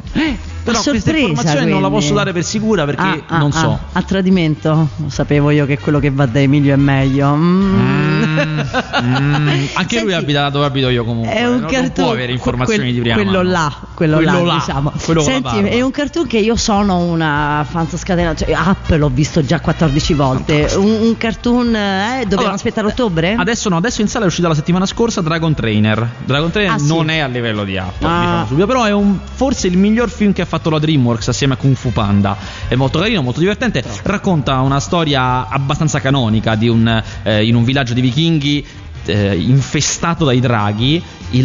Però 0.62 0.83
questa 0.83 1.17
informazione 1.17 1.61
non 1.71 1.81
la 1.81 1.88
quindi. 1.88 2.05
posso 2.07 2.15
dare 2.15 2.33
per 2.33 2.45
sicura 2.45 2.85
perché 2.85 3.03
Ah, 3.03 3.19
ah, 3.27 3.38
non 3.38 3.50
ah, 3.55 3.59
so. 3.59 3.79
a 3.93 4.03
tradimento? 4.03 4.88
Sapevo 5.07 5.50
io 5.50 5.65
che 5.67 5.79
quello 5.79 5.99
che 5.99 6.11
va 6.11 6.27
da 6.27 6.41
Emilio 6.41 6.75
è 6.75 6.77
meglio. 6.77 7.35
Mm. 7.35 8.08
Mm, 8.47 8.61
mm. 9.02 9.49
Anche 9.75 10.00
lui 10.00 10.11
Senti, 10.11 10.12
abita 10.12 10.50
dove 10.50 10.66
abito 10.66 10.88
io 10.88 11.04
comunque. 11.04 11.33
È 11.35 11.47
un 11.47 11.61
non, 11.61 11.71
cartoon, 11.71 11.83
non 11.83 11.92
può 11.92 12.11
avere 12.12 12.33
informazioni 12.33 12.80
quel- 12.83 12.95
di 12.95 13.00
prima 13.00 13.14
quello 13.16 13.30
mano. 13.38 13.50
là, 13.50 13.76
quello, 13.95 14.21
là, 14.21 14.54
diciamo. 14.54 14.92
quello 15.04 15.21
Senti, 15.23 15.59
è 15.59 15.80
un 15.83 15.90
cartoon 15.90 16.26
che 16.26 16.38
io 16.38 16.57
sono 16.57 16.99
una 16.99 17.66
fan 17.68 17.87
scatenata, 17.88 18.45
cioè 18.45 18.54
Up 18.57 18.90
l'ho 18.97 19.09
visto 19.09 19.45
già 19.45 19.61
14 19.61 20.14
volte. 20.14 20.68
Un, 20.76 20.90
un 21.00 21.16
cartoon, 21.16 21.75
eh, 21.75 22.18
dobbiamo 22.23 22.40
Allora, 22.42 22.54
aspettare 22.54 22.87
ottobre? 22.87 23.35
Adesso 23.38 23.68
no, 23.68 23.76
adesso 23.76 24.00
in 24.00 24.09
sala 24.09 24.25
è 24.25 24.28
uscita 24.28 24.49
la 24.49 24.54
settimana 24.54 24.87
scorsa 24.87 25.21
Dragon 25.21 25.54
Trainer. 25.54 26.09
Dragon 26.25 26.50
Trainer 26.50 26.75
Ah, 26.75 26.78
sì. 26.78 26.87
non 26.87 27.11
è 27.11 27.18
a 27.18 27.26
livello 27.26 27.64
di 27.64 27.76
app, 27.76 28.02
Ah. 28.02 28.18
diciamo 28.21 28.47
subito, 28.47 28.66
però 28.66 28.85
è 28.85 28.92
un- 28.92 29.18
forse 29.33 29.66
il 29.66 29.76
miglior 29.78 30.11
film 30.11 30.33
che 30.33 30.42
ha 30.42 30.47
fatto 30.47 30.71
la 30.71 30.78
DreamWorks 30.78 31.28
assieme 31.28 31.54
a 31.54 31.57
Kung 31.57 31.75
Fu 31.76 31.92
Panda. 31.92 32.37
È 32.68 32.75
molto 32.75 32.99
carino, 32.99 33.23
molto 33.23 33.40
divertente, 33.40 33.83
racconta 34.02 34.61
una 34.61 34.80
storia 34.80 35.49
abbastanza 35.49 36.00
canonica 36.00 36.54
di 36.54 36.68
un, 36.68 37.02
eh, 37.23 37.45
in 37.47 37.54
un 37.54 37.64
villaggio 37.64 37.95
di 37.95 38.00
vichinghi 38.00 38.26
tinghi 38.28 38.64
eh, 39.09 39.37
infestato 39.37 40.25
dai 40.25 40.41
draghi. 40.41 41.03
Il, 41.31 41.45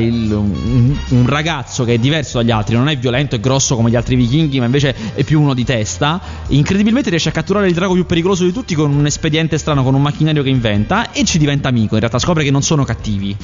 il- 0.00 0.32
un, 0.32 0.96
un 1.08 1.26
ragazzo 1.26 1.82
che 1.84 1.94
è 1.94 1.98
diverso 1.98 2.38
dagli 2.38 2.52
altri, 2.52 2.76
non 2.76 2.88
è 2.88 2.96
violento 2.96 3.34
e 3.34 3.40
grosso 3.40 3.74
come 3.74 3.90
gli 3.90 3.96
altri 3.96 4.14
vichinghi, 4.14 4.60
ma 4.60 4.66
invece 4.66 4.94
è 5.14 5.24
più 5.24 5.40
uno 5.40 5.54
di 5.54 5.64
testa. 5.64 6.20
Incredibilmente 6.48 7.10
riesce 7.10 7.30
a 7.30 7.32
catturare 7.32 7.66
il 7.66 7.74
drago 7.74 7.94
più 7.94 8.06
pericoloso 8.06 8.44
di 8.44 8.52
tutti 8.52 8.74
con 8.76 8.92
un 8.92 9.06
espediente 9.06 9.58
strano, 9.58 9.82
con 9.82 9.94
un 9.94 10.02
macchinario 10.02 10.42
che 10.44 10.50
inventa 10.50 11.10
e 11.10 11.24
ci 11.24 11.38
diventa 11.38 11.68
amico. 11.68 11.94
In 11.94 12.00
realtà 12.00 12.18
scopre 12.18 12.44
che 12.44 12.50
non 12.52 12.62
sono 12.62 12.84
cattivi. 12.84 13.36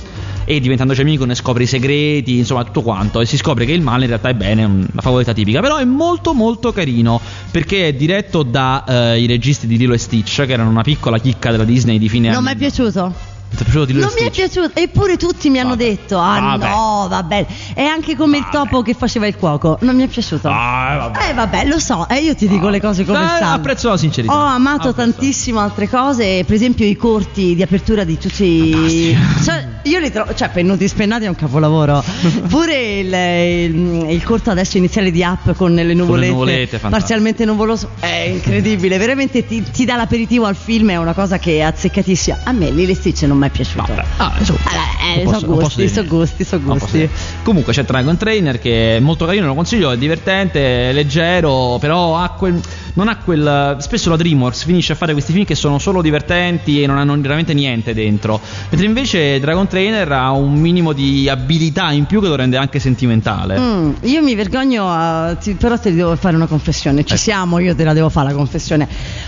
E 0.45 0.59
diventandoci 0.61 1.01
amico 1.01 1.25
ne 1.25 1.35
scopre 1.35 1.65
i 1.65 1.67
segreti, 1.67 2.39
insomma 2.39 2.65
tutto 2.65 2.83
quanto. 2.83 3.21
E 3.21 3.27
si 3.27 3.37
scopre 3.37 3.65
che 3.67 3.73
il 3.73 3.83
male 3.83 4.03
in 4.03 4.09
realtà 4.09 4.29
è 4.29 4.35
bene, 4.35 4.65
una 4.65 4.87
favoletta 5.01 5.33
tipica. 5.33 5.61
Però 5.61 5.77
è 5.77 5.85
molto 5.85 6.35
molto 6.35 6.73
carino 6.73 7.21
perché 7.51 7.89
è 7.89 7.93
diretto 7.95 8.43
dai 8.45 9.27
registi 9.27 9.67
di 9.67 9.77
Lilo 9.77 9.95
e 9.95 9.99
Stitch, 9.99 10.47
che 10.47 10.53
erano 10.53 10.71
una 10.71 10.83
piccola 10.83 11.19
chicca 11.19 11.51
della 11.51 11.65
Disney 11.65 11.99
di 11.99 12.09
fine 12.09 12.31
non 12.31 12.43
mi 12.43 12.51
anni. 12.51 12.57
è 12.59 12.61
piaciuto. 12.61 12.91
Ti 12.91 12.99
è 12.99 13.03
piaciuto 13.03 13.30
Non 13.73 13.87
mi 14.19 14.27
è 14.27 14.31
piaciuto, 14.31 14.71
eppure 14.75 15.17
tutti 15.17 15.51
mi 15.51 15.59
hanno 15.59 15.71
Vabbè. 15.71 15.85
detto: 15.85 16.19
Ah 16.19 16.41
Vabbè. 16.57 16.69
no, 16.69 17.07
vabbè. 17.09 17.47
È 17.75 17.83
anche 17.83 18.17
come 18.17 18.39
il 18.39 18.45
Vabbè. 18.45 18.57
topo 18.57 18.83
che 18.83 18.95
faceva 18.95 19.27
il 19.27 19.37
cuoco. 19.37 19.77
Non 19.83 19.97
mi 19.97 20.03
è 20.05 20.07
piaciuto. 20.07 20.49
Ah, 20.49 20.97
vabbè. 21.11 21.29
Eh 21.31 21.35
vabbè, 21.35 21.65
lo 21.67 21.79
so, 21.79 22.09
e 22.09 22.21
io 22.21 22.35
ti 22.35 22.49
dico 22.49 22.69
le 22.69 22.81
cose 22.81 23.05
come 23.05 23.19
Dai, 23.19 23.37
stanno. 23.37 23.55
apprezzo 23.55 23.89
la 23.91 23.97
sincerità. 23.97 24.33
Ho 24.35 24.39
amato 24.45 24.89
Apprezzo. 24.89 25.11
tantissimo 25.13 25.61
altre 25.61 25.89
cose, 25.89 26.45
per 26.47 26.55
esempio 26.55 26.87
i 26.87 26.97
corti 26.97 27.55
di 27.55 27.63
apertura 27.63 28.05
di 28.05 28.17
tutti. 28.19 29.17
Cioè, 29.45 29.67
io 29.83 29.99
li 29.99 30.11
trovo. 30.11 30.33
Cioè, 30.35 30.49
Pennuti 30.51 30.89
Spennati 30.89 31.25
è 31.25 31.29
un 31.29 31.35
capolavoro. 31.37 32.03
Pure 32.49 32.99
il, 33.01 33.13
il- 33.13 34.11
il 34.11 34.23
corto 34.25 34.51
adesso 34.51 34.79
iniziale 34.79 35.11
di 35.11 35.23
Up 35.23 35.55
con 35.55 35.75
le 35.75 35.93
nuvolette, 35.95 36.31
nuvolette, 36.31 36.67
fantastico. 36.79 36.89
parzialmente 36.91 37.45
nuvoloso. 37.45 37.91
È 38.01 38.31
incredibile, 38.33 38.97
veramente 38.99 39.47
ti, 39.47 39.63
ti 39.71 39.85
dà 39.85 39.97
l'aperitivo 39.97 40.47
al 40.47 40.57
film, 40.57 40.91
è 40.91 40.97
una 40.97 41.13
cosa 41.15 41.39
che 41.39 41.59
è 41.59 41.61
azzeccatissima. 41.61 42.39
A 42.45 42.53
me 42.53 42.71
Lily 42.71 42.95
Stitch 42.95 43.23
non 43.23 43.39
è 43.47 43.51
piaciuto. 43.51 43.95
Vabbè. 43.95 44.05
Ah, 44.17 44.35
insomma, 44.39 44.59
Vabbè, 44.65 45.21
eh, 45.21 45.27
so 45.27 45.47
gusti, 45.47 45.89
so 45.89 46.01
niente. 46.01 46.07
gusti, 46.07 46.45
so 46.45 46.61
gusti. 46.61 47.11
Comunque 47.51 47.73
c'è 47.73 47.83
Dragon 47.83 48.17
Trainer 48.17 48.61
che 48.61 48.99
è 48.99 49.01
molto 49.01 49.27
carino, 49.27 49.45
lo 49.47 49.55
consiglio, 49.57 49.91
è 49.91 49.97
divertente, 49.99 50.91
è 50.91 50.93
leggero, 50.93 51.79
però 51.81 52.17
ha 52.17 52.29
quel, 52.29 52.61
non 52.95 53.09
ha 53.09 53.17
quel... 53.17 53.77
Spesso 53.81 54.09
la 54.09 54.15
DreamWorks 54.17 54.63
finisce 54.63 54.93
a 54.93 54.95
fare 54.95 55.11
questi 55.15 55.33
film 55.33 55.45
che 55.45 55.57
sono 55.57 55.81
solo 55.81 56.01
divertenti 56.01 56.81
e 56.81 56.87
non 56.87 56.97
hanno 56.97 57.21
veramente 57.21 57.53
niente 57.53 57.93
dentro. 57.93 58.41
Mentre 58.69 58.87
invece 58.87 59.41
Dragon 59.41 59.67
Trainer 59.67 60.13
ha 60.13 60.31
un 60.31 60.53
minimo 60.61 60.93
di 60.93 61.29
abilità 61.29 61.91
in 61.91 62.05
più 62.07 62.21
che 62.21 62.29
lo 62.29 62.37
rende 62.37 62.57
anche 62.57 62.79
sentimentale. 62.79 63.59
Mm, 63.59 63.91
io 64.03 64.23
mi 64.23 64.37
vergogno, 64.37 64.85
a- 64.89 65.37
però 65.59 65.77
ti 65.77 65.93
devo 65.93 66.15
fare 66.15 66.37
una 66.37 66.47
confessione. 66.47 67.05
Ci 67.05 67.15
Eh. 67.15 67.17
siamo, 67.17 67.59
io 67.59 67.75
te 67.75 67.83
la 67.83 67.95
devo 67.95 68.11
fare 68.11 68.29
la 68.29 68.35
confessione. 68.37 68.87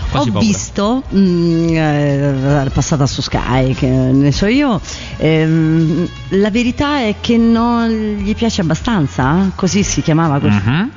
Quasi 0.09 0.29
Ho 0.29 0.31
paura. 0.31 0.47
visto, 0.47 1.03
mm, 1.13 1.67
eh, 1.75 2.69
passata 2.71 3.05
su 3.05 3.21
Sky, 3.21 3.73
che 3.73 3.87
ne 3.87 4.31
so 4.31 4.45
io, 4.45 4.79
ehm, 5.17 6.07
la 6.29 6.49
verità 6.51 6.99
è 6.99 7.15
che 7.19 7.35
non 7.35 8.11
gli 8.13 8.35
piace 8.35 8.61
abbastanza, 8.61 9.51
così 9.55 9.83
si 9.83 10.01
chiamava 10.01 10.39
questo. 10.39 10.69
Mhm. 10.69 10.91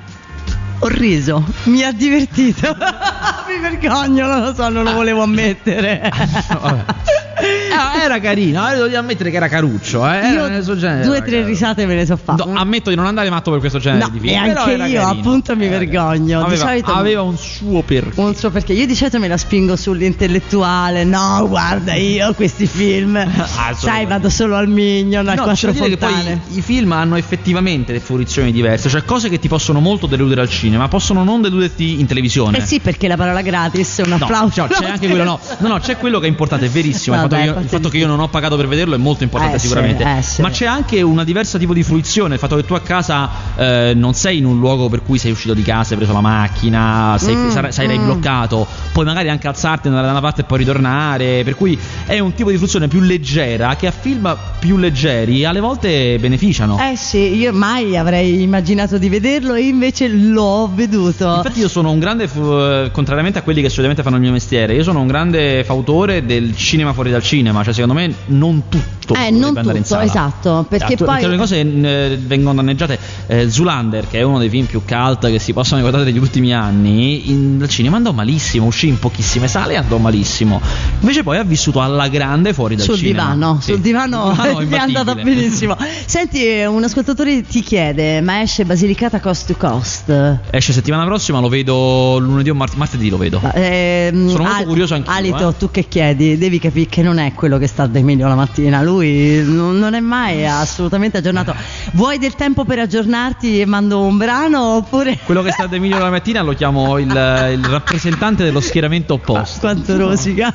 Ho 0.81 0.89
riso, 0.89 1.45
mi 1.65 1.83
ha 1.83 1.93
divertito. 1.93 2.77
mi 3.49 3.61
vergogno, 3.61 4.27
non 4.27 4.43
lo 4.43 4.55
so, 4.55 4.69
non 4.69 4.85
lo 4.85 4.93
volevo 4.93 5.23
ammettere. 5.23 6.11
Ah, 7.77 8.03
era 8.03 8.19
carino, 8.21 8.69
eh, 8.71 8.75
devo 8.77 8.97
ammettere 8.99 9.31
che 9.31 9.37
era 9.37 9.49
caruccio, 9.49 10.07
eh, 10.09 10.17
era 10.17 10.49
Io 10.49 10.63
suo 10.63 10.77
genere. 10.77 11.05
due 11.07 11.17
o 11.19 11.21
tre 11.21 11.31
carino. 11.31 11.47
risate 11.47 11.87
me 11.87 11.95
ne 11.95 12.07
so 12.07 12.17
fatte. 12.17 12.45
No, 12.45 12.59
ammetto 12.59 12.91
di 12.91 12.97
non 12.97 13.07
andare 13.07 13.29
matto 13.31 13.51
per 13.51 13.61
questo 13.61 13.79
genere 13.79 14.05
No, 14.05 14.11
di 14.11 14.19
film. 14.21 14.33
e 14.33 14.37
anche 14.37 14.71
io, 14.71 14.77
carino. 14.79 15.07
appunto, 15.09 15.57
mi 15.57 15.69
vergogno. 15.69 16.05
carino. 16.07 16.39
Di 16.39 16.45
Aveva, 16.55 16.67
solito- 16.67 16.93
aveva 16.95 17.23
un 17.23 17.37
suo 17.37 17.83
perché. 17.83 18.21
Non 18.21 18.35
so 18.35 18.51
perché, 18.51 18.73
io 18.73 18.87
di 18.87 18.95
solito 18.95 19.19
me 19.19 19.29
la 19.29 19.37
spingo 19.37 19.77
sull'intellettuale. 19.77 21.05
No, 21.05 21.47
guarda, 21.49 21.95
io 21.95 22.33
questi 22.35 22.67
film, 22.67 23.17
Assolutamente. 23.17 23.77
sai, 23.81 24.07
vado 24.07 24.29
solo 24.31 24.57
al 24.57 24.69
Mignon, 24.69 25.29
al 25.29 25.37
No, 25.37 25.43
Quattro 25.45 25.73
Fontane. 25.73 26.41
poi 26.49 26.59
i 26.59 26.63
film 26.63 26.93
hanno 26.93 27.17
effettivamente 27.17 27.93
le 27.93 28.01
fruizioni 28.01 28.53
diverse, 28.53 28.89
cioè 28.89 29.05
cose 29.05 29.29
che 29.29 29.39
ti 29.39 29.49
possono 29.49 29.81
molto 29.81 30.07
deludere 30.07 30.41
al 30.41 30.49
cinema, 30.49 30.89
possono 30.89 31.25
non 31.25 31.43
deluderti 31.43 32.01
in 32.01 32.07
televisione. 32.07 32.59
Eh 32.59 32.61
sì, 32.67 32.81
perché 32.81 33.09
la 33.09 33.17
parola 33.17 33.43
gratis 33.43 33.99
è 33.99 34.03
un 34.03 34.11
No, 34.11 34.15
applauso. 34.17 34.53
cioè, 34.55 34.69
c'è 34.69 34.89
anche 34.91 35.09
quello 35.09 35.25
no. 35.25 35.39
No, 35.59 35.69
no, 35.69 35.79
c'è 35.79 35.97
quello 35.97 36.19
che 36.19 36.27
è 36.27 36.29
importante, 36.29 36.67
è 36.67 36.69
verissimo. 36.69 37.17
Vabbè, 37.17 37.66
il 37.67 37.73
fatto 37.73 37.89
che 37.89 37.99
io 37.99 38.07
non 38.07 38.21
ho 38.21 38.29
pagato 38.29 38.57
per 38.57 38.67
vederlo 38.69 38.95
è 38.95 38.99
molto 38.99 39.23
importante 39.25 39.57
Eh 39.57 39.59
sì, 39.59 39.67
sicuramente. 39.67 40.03
eh 40.05 40.23
sì. 40.23 40.41
Ma 40.43 40.51
c'è 40.51 40.67
anche 40.67 41.03
una 41.03 41.25
diversa 41.25 41.59
tipo 41.59 41.75
di 41.75 41.83
fruizione, 41.83 42.35
il 42.35 42.41
fatto 42.41 42.57
che 42.57 42.65
tu 42.65 42.75
a 42.75 42.81
casa 42.81 43.29
eh, 43.57 43.93
non 43.95 44.15
sei 44.15 44.39
in 44.39 44.45
un 44.47 44.59
luogo 44.59 44.89
per 44.89 45.03
cui 45.03 45.19
sei 45.19 45.33
uscito 45.33 45.55
di 45.55 45.63
casa, 45.63 45.91
hai 45.93 45.97
preso 45.99 46.13
la 46.13 46.21
macchina, 46.21 47.17
sei, 47.19 47.35
Mm, 47.37 47.51
sarai, 47.51 47.73
sarai 47.73 47.99
mm. 47.99 48.05
bloccato, 48.05 48.67
puoi 48.93 49.05
magari 49.05 49.29
anche 49.29 49.47
alzarti, 49.47 49.89
andare 49.89 50.07
da 50.07 50.13
una 50.13 50.21
parte 50.21 50.41
e 50.41 50.45
poi 50.45 50.59
ritornare, 50.59 51.43
per 51.45 51.55
cui 51.55 51.79
è 52.07 52.19
un 52.19 52.33
tipo 52.35 52.51
di 52.51 52.57
fruizione 52.57 52.89
più 52.89 53.01
leggera 53.01 53.77
che 53.77 53.87
a 53.87 53.91
film 53.91 54.37
più 54.59 54.77
leggeri 54.79 55.45
alle 55.45 55.61
volte 55.61 56.19
beneficiano. 56.19 56.79
Eh 56.81 56.97
sì, 56.97 57.37
io 57.37 57.53
mai 57.53 57.97
avrei 57.97 58.43
immaginato 58.43 58.97
di 58.99 59.09
vederlo 59.09 59.55
e 59.55 59.63
invece 59.63 60.09
l'ho 60.09 60.71
veduto. 60.73 61.35
Infatti 61.37 61.61
io 61.61 61.69
sono 61.69 61.91
un 61.91 61.99
grande, 61.99 62.25
eh, 62.25 62.89
contrariamente 62.93 63.39
a 63.39 63.43
quelli 63.43 63.61
che 63.61 63.69
solitamente 63.69 64.03
fanno 64.03 64.17
il 64.17 64.23
mio 64.23 64.33
mestiere, 64.33 64.75
io 64.75 64.83
sono 64.83 65.01
un 65.01 65.07
grande 65.07 65.63
fautore 65.65 66.25
del 66.25 66.57
cinema 66.57 66.93
fuori 66.93 67.11
dal 67.11 67.23
cinema, 67.23 67.56
cioè 67.65 67.73
secondo 67.73 67.95
me 67.95 68.13
non 68.27 68.63
tutto 68.69 69.15
Eh, 69.15 69.31
non 69.31 69.55
tutto, 69.55 69.85
sala. 69.85 70.03
esatto, 70.05 70.67
perché 70.69 70.95
Esatto, 70.95 71.05
poi- 71.05 71.27
le 71.29 71.37
cose 71.37 71.61
eh, 71.61 72.19
vengono 72.21 72.55
danneggiate. 72.57 72.99
Eh, 73.29 73.51
Zulander, 73.51 74.09
che 74.09 74.19
è 74.19 74.23
uno 74.23 74.39
dei 74.39 74.49
film 74.49 74.67
più 74.67 74.83
cult 74.85 75.27
che 75.31 75.39
si 75.39 75.53
possono 75.53 75.77
ricordare 75.81 76.05
degli 76.05 76.19
ultimi 76.19 76.53
anni, 76.53 77.31
in, 77.31 77.59
al 77.63 77.69
cinema 77.69 77.97
andò 77.97 78.13
malissimo, 78.13 78.67
uscì 78.67 78.89
in 78.89 78.99
pochissime 78.99 79.47
sale 79.49 79.75
e 79.75 79.77
andò 79.77 79.99
malissimo. 79.99 80.61
Invece 81.01 81.23
poi 81.23 81.39
ha 81.39 81.45
vissuto 81.45 81.81
alla 81.81 82.09
grande 82.09 82.53
fuori 82.53 82.75
dal 82.75 82.85
sul 82.85 82.97
cinema. 82.97 83.33
divano, 83.35 83.59
Sì. 83.61 83.73
sul 83.73 83.81
divano 83.81 84.35
Sul 84.35 84.45
divano 84.45 84.61
è 84.77 84.79
andata 84.79 85.15
benissimo. 85.15 85.77
Senti, 86.07 86.45
eh, 86.45 86.67
un 86.67 86.83
ascoltatore 86.83 87.43
ti 87.43 87.63
chiede, 87.63 88.21
ma 88.21 88.43
esce 88.43 88.65
Basilicata 88.65 89.21
Cost 89.21 89.47
to 89.47 89.57
Cost? 89.57 90.39
Esce 90.51 90.73
settimana 90.73 91.05
prossima, 91.05 91.39
lo 91.41 91.49
vedo 91.49 92.19
lunedì 92.19 92.51
o 92.51 92.55
mart- 92.55 92.75
martedì 92.75 93.09
lo 93.09 93.17
vedo. 93.19 93.41
Ehm, 93.55 94.29
Sono 94.31 94.43
molto 94.45 94.65
curioso 94.65 94.95
anch'io, 94.95 95.13
Alito, 95.13 95.49
eh. 95.51 95.57
tu 95.57 95.71
che 95.71 95.87
chiedi, 95.89 96.37
devi 96.37 96.59
capire 96.59 96.87
che 96.89 97.03
non 97.03 97.19
è 97.19 97.33
quello 97.35 97.46
che 97.59 97.67
sta 97.69 97.85
ad 97.85 97.95
Emilio 97.95 98.27
la 98.27 98.35
mattina, 98.35 98.83
lui 98.83 99.43
non, 99.45 99.79
non 99.79 99.95
è 99.95 100.01
mai 100.01 100.47
assolutamente 100.47 101.19
aggiornato. 101.19 101.55
Vuoi 101.93 102.19
del 102.19 102.35
tempo 102.35 102.65
per 102.65 102.81
aggiornarti 102.81 103.61
e 103.61 103.65
mando 103.65 104.03
un 104.03 104.17
brano 104.17 104.77
oppure... 104.77 105.19
Quello 105.25 105.43
che 105.43 105.53
sta 105.53 105.63
ad 105.65 105.73
Emilio 105.73 105.99
la 105.99 106.11
mattina 106.11 106.43
lo 106.43 106.53
chiamo 106.53 106.99
il, 106.99 107.07
il 107.07 107.65
rappresentante 107.65 108.43
dello 108.45 108.61
schieramento 108.61 109.15
opposto. 109.15 109.61
Quanto 109.61 109.97
rosica. 109.97 110.53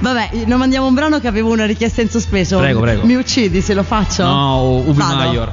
Vabbè, 0.00 0.30
non 0.46 0.58
mandiamo 0.58 0.86
un 0.86 0.94
brano 0.94 1.20
che 1.20 1.28
avevo 1.28 1.52
una 1.52 1.66
richiesta 1.66 2.02
in 2.02 2.10
sospeso. 2.10 2.58
Prego, 2.58 2.80
prego. 2.80 3.06
Mi 3.06 3.14
uccidi 3.14 3.60
se 3.60 3.74
lo 3.74 3.82
faccio? 3.82 4.24
No, 4.24 4.82
Ubi 4.86 4.98
Vado. 4.98 5.14
Maior. 5.14 5.52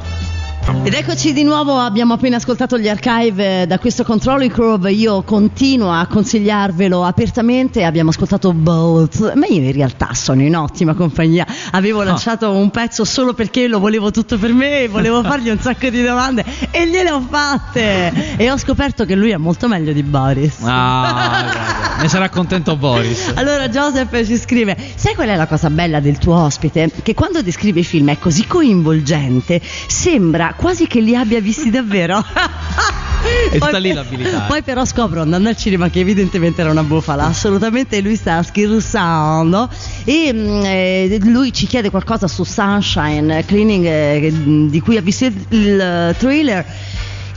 Ed 0.83 0.93
eccoci 0.93 1.33
di 1.33 1.43
nuovo, 1.43 1.77
abbiamo 1.79 2.13
appena 2.13 2.37
ascoltato 2.37 2.77
gli 2.77 2.87
archive 2.89 3.61
eh, 3.63 3.67
da 3.67 3.77
questo 3.79 4.03
Controlling 4.03 4.51
Curve, 4.51 4.91
io 4.91 5.21
continuo 5.23 5.91
a 5.91 6.05
consigliarvelo 6.07 7.03
apertamente, 7.03 7.83
abbiamo 7.83 8.09
ascoltato 8.11 8.51
Bolt, 8.53 9.33
ma 9.35 9.45
io 9.47 9.61
in 9.61 9.71
realtà 9.71 10.13
sono 10.13 10.41
in 10.41 10.55
ottima 10.55 10.93
compagnia, 10.93 11.45
avevo 11.71 12.01
Ah. 12.01 12.05
lanciato 12.05 12.51
un 12.51 12.69
pezzo 12.71 13.03
solo 13.05 13.33
perché 13.33 13.67
lo 13.67 13.79
volevo 13.79 14.11
tutto 14.11 14.37
per 14.37 14.53
me 14.53 14.87
volevo 14.87 15.21
fargli 15.23 15.49
un 15.49 15.59
sacco 15.59 15.89
di 15.89 16.03
domande 16.03 16.43
e 16.71 16.87
gliele 16.87 17.09
ho 17.11 17.21
fatte 17.27 18.35
e 18.37 18.51
ho 18.51 18.57
scoperto 18.57 19.05
che 19.05 19.15
lui 19.15 19.31
è 19.31 19.37
molto 19.37 19.67
meglio 19.67 19.91
di 19.93 20.03
Boris. 20.03 20.61
Ah, 20.63 21.11
guarda, 21.11 22.01
ne 22.01 22.07
sarà 22.07 22.29
contento 22.29 22.75
Boris. 22.75 23.31
Allora 23.35 23.69
Joseph 23.69 24.23
ci 24.25 24.37
scrive, 24.37 24.75
sai 24.95 25.13
qual 25.15 25.29
è 25.29 25.35
la 25.35 25.47
cosa 25.47 25.69
bella 25.69 25.99
del 25.99 26.17
tuo 26.19 26.35
ospite? 26.35 26.91
Che 27.03 27.13
quando 27.15 27.41
descrive 27.41 27.79
i 27.81 27.83
film 27.85 28.09
è 28.09 28.17
così 28.19 28.45
coinvolgente, 28.45 29.61
sembra 29.87 30.53
quasi 30.55 30.87
che 30.87 30.99
li 30.99 31.15
abbia 31.15 31.41
visti 31.41 31.69
davvero. 31.69 32.23
È 33.49 33.57
tutta 33.57 33.77
lì 33.77 33.91
l'abilità. 33.91 34.41
Poi 34.41 34.61
però 34.61 34.85
scopro 34.85 35.21
andando 35.21 35.49
al 35.49 35.57
cinema 35.57 35.89
che 35.89 35.99
evidentemente 35.99 36.61
era 36.61 36.69
una 36.69 36.83
bufala, 36.83 37.25
assolutamente 37.25 37.99
lui 38.01 38.15
sta 38.15 38.43
scherzando 38.43 39.67
e 40.03 40.31
mm, 40.31 40.63
eh, 40.63 41.19
lui 41.23 41.51
ci 41.51 41.65
chiede 41.65 41.89
qualcosa 41.89 42.27
su 42.27 42.43
Sunshine 42.43 43.43
Cleaning 43.45 43.85
eh, 43.85 44.33
di 44.69 44.79
cui 44.79 44.97
ha 44.97 45.01
visto 45.01 45.25
il, 45.25 45.35
il 45.49 46.15
trailer. 46.17 46.65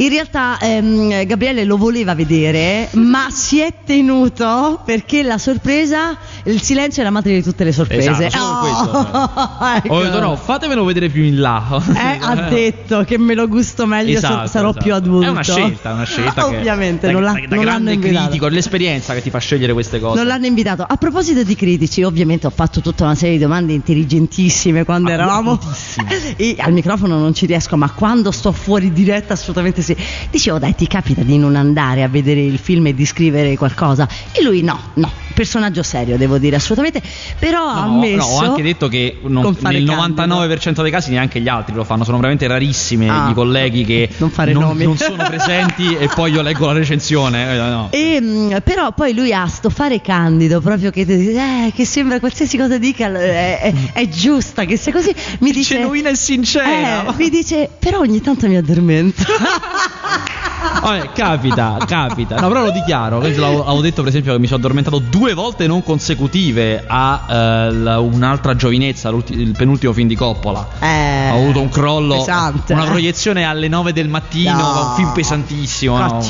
In 0.01 0.09
realtà 0.11 0.59
ehm, 0.61 1.25
Gabriele 1.27 1.65
lo 1.65 1.77
voleva 1.77 2.15
vedere, 2.15 2.89
ma 2.93 3.27
si 3.31 3.59
è 3.61 3.73
tenuto 3.85 4.81
perché 4.85 5.25
la 5.25 5.39
sorpresa, 5.39 6.17
il 6.45 6.63
silenzio 6.63 7.03
è 7.03 7.05
la 7.05 7.11
madre 7.11 7.33
di 7.35 7.43
tutte 7.43 7.65
le 7.65 7.73
sorprese. 7.73 8.27
Esatto, 8.27 8.37
Oh, 8.39 8.61
questo, 8.61 9.59
ecco. 9.75 9.95
Ho 9.95 10.03
detto 10.03 10.21
no, 10.21 10.37
fatemelo 10.37 10.85
vedere 10.85 11.09
più 11.09 11.25
in 11.25 11.41
là. 11.41 11.83
Eh, 11.97 12.19
ha 12.23 12.49
detto 12.49 13.03
che 13.05 13.19
me 13.19 13.35
lo 13.35 13.49
gusto 13.49 13.87
meglio, 13.87 14.19
Esatto, 14.19 14.47
sarò 14.49 14.69
esatto. 14.71 14.85
più 14.85 14.95
adulto. 14.95 15.27
È 15.27 15.31
una 15.31 15.43
scelta, 15.43 15.93
una 15.93 16.05
scelta 16.05 16.47
che 16.49 16.57
Ovviamente, 16.57 17.07
da, 17.09 17.13
non, 17.13 17.23
l'ha- 17.23 17.33
da, 17.33 17.41
da 17.49 17.57
non 17.57 17.65
l'hanno 17.65 17.85
grande 17.85 17.93
invitato. 17.95 18.25
critico, 18.27 18.47
l'esperienza 18.49 19.15
che 19.15 19.23
ti 19.23 19.31
fa 19.31 19.39
scegliere 19.39 19.73
queste 19.73 19.99
cose. 19.99 20.17
Non 20.17 20.27
l'hanno 20.29 20.47
invitato. 20.47 20.85
A 20.89 20.97
proposito 20.97 21.43
di 21.43 21.55
critici, 21.57 22.05
ovviamente 22.05 22.47
ho 22.47 22.51
fatto 22.51 22.81
tutta 22.81 23.03
una 23.05 23.17
serie 23.17 23.37
di 23.37 23.43
domande 23.43 23.73
intelligentissime 23.73 24.85
quando 24.85 25.11
eravamo. 25.11 25.53
Accuratissime. 25.55 26.37
E 26.39 26.55
al 26.59 26.73
microfono 26.73 27.19
non 27.19 27.35
ci 27.35 27.47
riesco, 27.47 27.77
ma 27.77 27.91
quando 27.91 28.31
sto 28.31 28.53
fuori 28.53 28.93
diretta 28.93 29.33
assolutamente 29.33 29.83
sì. 29.95 29.97
Dicevo, 30.31 30.59
dai, 30.59 30.75
ti 30.75 30.87
capita 30.87 31.23
di 31.23 31.39
non 31.39 31.57
andare 31.57 32.03
a 32.03 32.09
vedere 32.09 32.41
il 32.41 32.59
film 32.59 32.87
e 32.87 32.95
di 32.95 33.05
scrivere 33.05 33.57
qualcosa? 33.57 34.09
E 34.33 34.43
lui 34.43 34.63
no, 34.63 34.79
no, 34.95 35.11
personaggio 35.35 35.83
serio, 35.83 36.17
devo 36.17 36.39
dire 36.39 36.57
assolutamente. 36.57 37.01
Però 37.39 37.67
ha 37.69 37.85
No, 37.87 37.95
ammesso. 37.95 38.17
no, 38.17 38.25
ho 38.25 38.39
anche 38.41 38.63
detto 38.63 38.89
che 38.89 39.19
non- 39.23 39.43
nel 39.45 39.57
candido. 39.85 39.93
99% 39.95 40.83
dei 40.83 40.91
casi 40.91 41.11
neanche 41.11 41.41
gli 41.41 41.49
altri 41.49 41.75
lo 41.75 41.85
fanno, 41.85 42.05
sono 42.05 42.17
veramente 42.17 42.47
rarissimi 42.47 43.09
Ah, 43.09 43.29
i 43.31 43.35
colleghi 43.35 43.85
che 43.85 44.09
non 44.19 44.31
non, 44.53 44.77
non 44.77 44.97
sono 44.97 45.25
presenti 45.25 45.95
e 45.97 46.09
poi 46.15 46.33
io 46.33 46.43
leggo 46.43 46.67
la 46.67 46.73
recensione. 46.73 47.55
eh, 47.55 47.57
no. 47.57 47.89
E, 47.91 48.21
mh, 48.21 48.61
però 48.65 48.93
poi 48.93 49.15
lui 49.15 49.33
ha 49.33 49.47
sto 49.47 49.71
fare 49.71 50.01
candido 50.01 50.61
proprio 50.61 50.91
che, 50.91 51.03
eh, 51.03 51.73
che 51.75 51.85
sembra 51.85 52.19
qualsiasi 52.21 52.57
cosa 52.57 52.79
dica 52.79 53.07
è, 53.13 53.61
è- 53.61 53.73
è 53.93 54.09
giusta 54.09 54.65
che 54.65 54.77
sia 54.77 54.93
così 54.93 55.15
mi 55.41 55.51
dice 55.53 55.77
Genuina 55.77 56.11
e 56.11 56.15
sincera. 56.17 57.07
eh, 57.09 57.15
mi 57.17 57.29
dice 57.31 57.69
però 57.79 58.01
ogni 58.01 58.21
tanto 58.21 58.47
mi 58.49 58.57
addormento 58.57 59.23
Thank 59.79 60.31
you. 60.33 60.38
Vabbè, 60.83 61.11
capita, 61.13 61.77
capita. 61.87 62.37
No, 62.41 62.49
però 62.49 62.65
lo 62.65 62.71
dichiaro. 62.71 63.19
Avevo 63.19 63.81
detto, 63.81 64.03
per 64.03 64.11
esempio, 64.11 64.33
che 64.33 64.39
mi 64.39 64.47
sono 64.47 64.59
addormentato 64.59 64.99
due 64.99 65.35
volte 65.35 65.67
non 65.67 65.83
consecutive 65.83 66.85
a 66.87 67.25
eh, 67.29 67.73
la- 67.73 67.99
un'altra 68.01 68.55
giovinezza, 68.57 69.09
il 69.29 69.53
penultimo 69.57 69.93
film 69.93 70.09
di 70.09 70.15
Coppola. 70.17 70.67
Eh, 70.81 71.31
Ho 71.31 71.37
avuto 71.43 71.61
un 71.61 71.69
crollo, 71.69 72.17
pesante, 72.17 72.73
una 72.73 72.85
eh. 72.85 72.89
proiezione 72.89 73.45
alle 73.45 73.69
9 73.69 73.93
del 73.93 74.09
mattino, 74.09 74.57
No. 74.57 74.89
un 74.89 74.95
film 74.97 75.13
pesantissimo. 75.13 75.97
no? 75.99 76.21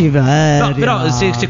No, 0.59 0.73
però 0.75 1.11
se, 1.11 1.33
se 1.37 1.49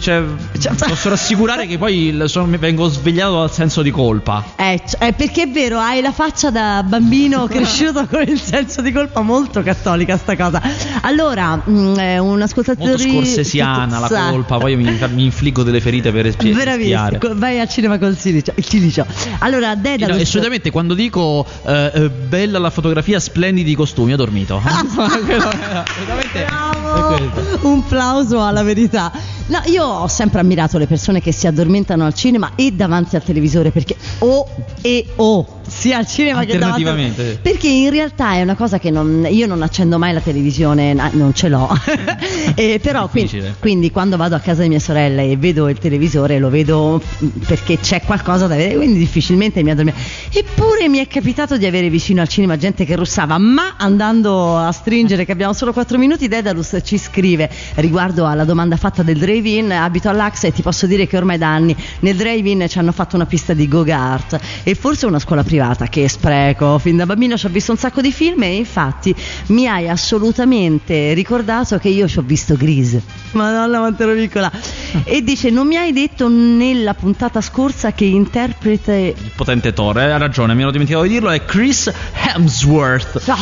cioè, 0.00 0.22
Cioè- 0.58 0.74
posso 0.88 1.08
rassicurare 1.08 1.66
che 1.66 1.78
poi 1.78 2.20
sono- 2.26 2.48
vengo 2.58 2.88
svegliato 2.88 3.38
dal 3.38 3.52
senso 3.52 3.82
di 3.82 3.90
colpa. 3.90 4.42
Eh, 4.56 4.82
c- 4.84 4.96
eh, 4.98 5.12
perché 5.12 5.42
è 5.42 5.48
vero, 5.48 5.78
hai 5.78 6.00
la 6.00 6.12
faccia 6.12 6.50
da 6.50 6.82
bambino 6.86 7.46
cresciuto 7.48 8.06
con 8.06 8.22
il 8.22 8.40
senso 8.40 8.80
di 8.82 8.92
colpa 8.92 9.20
molto 9.20 9.62
cattolica 9.62 10.16
sta 10.16 10.36
cosa. 10.36 10.60
Allora, 11.02 11.56
mh, 11.56 12.15
eh, 12.16 12.18
un 12.18 12.42
ascoltatore 12.42 12.88
Molto 12.90 13.08
scorsesiana 13.08 13.98
la 13.98 14.08
colpa, 14.30 14.58
poi 14.58 14.76
mi, 14.76 14.98
mi 15.14 15.24
infliggo 15.24 15.62
delle 15.62 15.80
ferite 15.80 16.10
per 16.12 16.26
espie- 16.26 16.52
Bravissimo, 16.52 17.34
vai 17.34 17.60
al 17.60 17.68
cinema 17.68 17.98
col 17.98 18.16
silicio. 18.16 18.52
Il 18.56 18.64
silicio. 18.64 19.06
Allora, 19.38 19.74
No, 19.74 19.80
Dedalus. 19.80 20.20
e 20.20 20.24
solitamente 20.24 20.70
quando 20.70 20.94
dico 20.94 21.46
eh, 21.66 21.90
eh, 21.94 22.08
bella 22.10 22.58
la 22.58 22.70
fotografia, 22.70 23.20
splendidi 23.20 23.70
i 23.70 23.74
costumi, 23.74 24.12
ho 24.12 24.16
dormito. 24.16 24.60
Assolutamente 24.64 26.44
è 26.44 26.46
Bravo! 26.46 27.68
Un 27.68 27.84
plauso 27.86 28.42
alla 28.42 28.62
verità. 28.62 29.12
No, 29.48 29.62
io 29.66 29.84
ho 29.84 30.08
sempre 30.08 30.40
ammirato 30.40 30.76
le 30.76 30.86
persone 30.88 31.20
che 31.20 31.30
si 31.30 31.46
addormentano 31.46 32.04
al 32.04 32.14
cinema 32.14 32.52
e 32.56 32.72
davanti 32.72 33.14
al 33.14 33.22
televisore 33.22 33.70
perché 33.70 33.94
o 34.18 34.48
e 34.82 35.06
o. 35.16 35.54
Sia 35.66 35.98
al 35.98 36.06
cinema 36.06 36.44
che 36.44 36.58
davanti 36.58 36.82
al- 36.82 36.88
Alternativamente. 36.90 37.38
perché 37.42 37.68
in 37.68 37.90
realtà 37.90 38.34
è 38.34 38.42
una 38.42 38.54
cosa 38.54 38.78
che 38.78 38.90
non, 38.90 39.26
io 39.28 39.46
non 39.48 39.62
accendo 39.62 39.98
mai 39.98 40.12
la 40.12 40.20
televisione 40.20 40.94
non 40.94 41.32
ce 41.34 41.48
l'ho. 41.48 41.68
Eh, 42.58 42.78
però 42.80 43.08
quindi, 43.08 43.42
quindi 43.58 43.90
quando 43.90 44.16
vado 44.16 44.34
a 44.34 44.38
casa 44.38 44.62
di 44.62 44.68
mia 44.68 44.78
sorella 44.78 45.20
e 45.20 45.36
vedo 45.36 45.68
il 45.68 45.78
televisore 45.78 46.38
lo 46.38 46.48
vedo 46.48 47.02
mm, 47.02 47.28
perché 47.46 47.78
c'è 47.78 48.00
qualcosa 48.02 48.46
da 48.46 48.54
vedere 48.54 48.76
quindi 48.76 48.98
difficilmente 48.98 49.62
mi 49.62 49.70
addormento. 49.70 50.00
Eppure 50.32 50.88
mi 50.88 50.98
è 50.98 51.06
capitato 51.06 51.56
di 51.58 51.66
avere 51.66 51.90
vicino 51.90 52.20
al 52.22 52.28
cinema 52.28 52.56
gente 52.56 52.84
che 52.84 52.96
russava 52.96 53.36
ma 53.38 53.74
andando 53.76 54.56
a 54.56 54.72
stringere 54.72 55.24
che 55.24 55.32
abbiamo 55.32 55.52
solo 55.52 55.72
4 55.72 55.98
minuti 55.98 56.28
Dedalus 56.28 56.78
ci 56.82 56.96
scrive 56.98 57.50
riguardo 57.74 58.26
alla 58.26 58.44
domanda 58.44 58.76
fatta 58.76 59.02
del 59.02 59.18
drive-in 59.36 59.72
abito 59.72 60.08
all'Ax 60.08 60.44
e 60.44 60.52
ti 60.52 60.62
posso 60.62 60.86
dire 60.86 61.06
che 61.06 61.16
ormai 61.16 61.38
da 61.38 61.48
anni 61.48 61.76
nel 62.00 62.16
drive-in 62.16 62.66
ci 62.68 62.78
hanno 62.78 62.92
fatto 62.92 63.16
una 63.16 63.26
pista 63.26 63.52
di 63.52 63.68
go-kart 63.68 64.38
e 64.62 64.74
forse 64.74 65.06
una 65.06 65.18
scuola 65.18 65.42
privata 65.42 65.86
che 65.88 66.08
spreco 66.08 66.78
fin 66.78 66.96
da 66.96 67.06
bambino 67.06 67.36
ci 67.36 67.46
ho 67.46 67.48
visto 67.50 67.72
un 67.72 67.78
sacco 67.78 68.00
di 68.00 68.12
film 68.12 68.42
e 68.42 68.56
infatti 68.56 69.14
mi 69.48 69.66
hai 69.66 69.88
assolutamente 69.88 71.12
ricordato 71.12 71.78
che 71.78 71.88
io 71.88 72.08
ci 72.08 72.18
ho 72.18 72.22
visto 72.22 72.56
Grease 72.56 73.02
madonna 73.32 73.78
quanto 73.78 74.02
ero 74.04 74.14
piccola 74.14 74.50
e 75.04 75.22
dice 75.22 75.50
non 75.50 75.66
mi 75.66 75.76
hai 75.76 75.92
detto 75.92 76.28
nella 76.28 76.94
puntata 76.94 77.40
scorsa 77.40 77.92
che 77.92 78.04
interprete 78.04 79.14
Il 79.16 79.32
potente 79.34 79.72
Thor, 79.72 79.98
eh, 79.98 80.10
ha 80.10 80.16
ragione, 80.16 80.54
mi 80.54 80.62
ero 80.62 80.70
dimenticato 80.70 81.04
di 81.04 81.10
dirlo, 81.10 81.30
è 81.30 81.44
Chris 81.44 81.92
Hemsworth. 82.34 83.24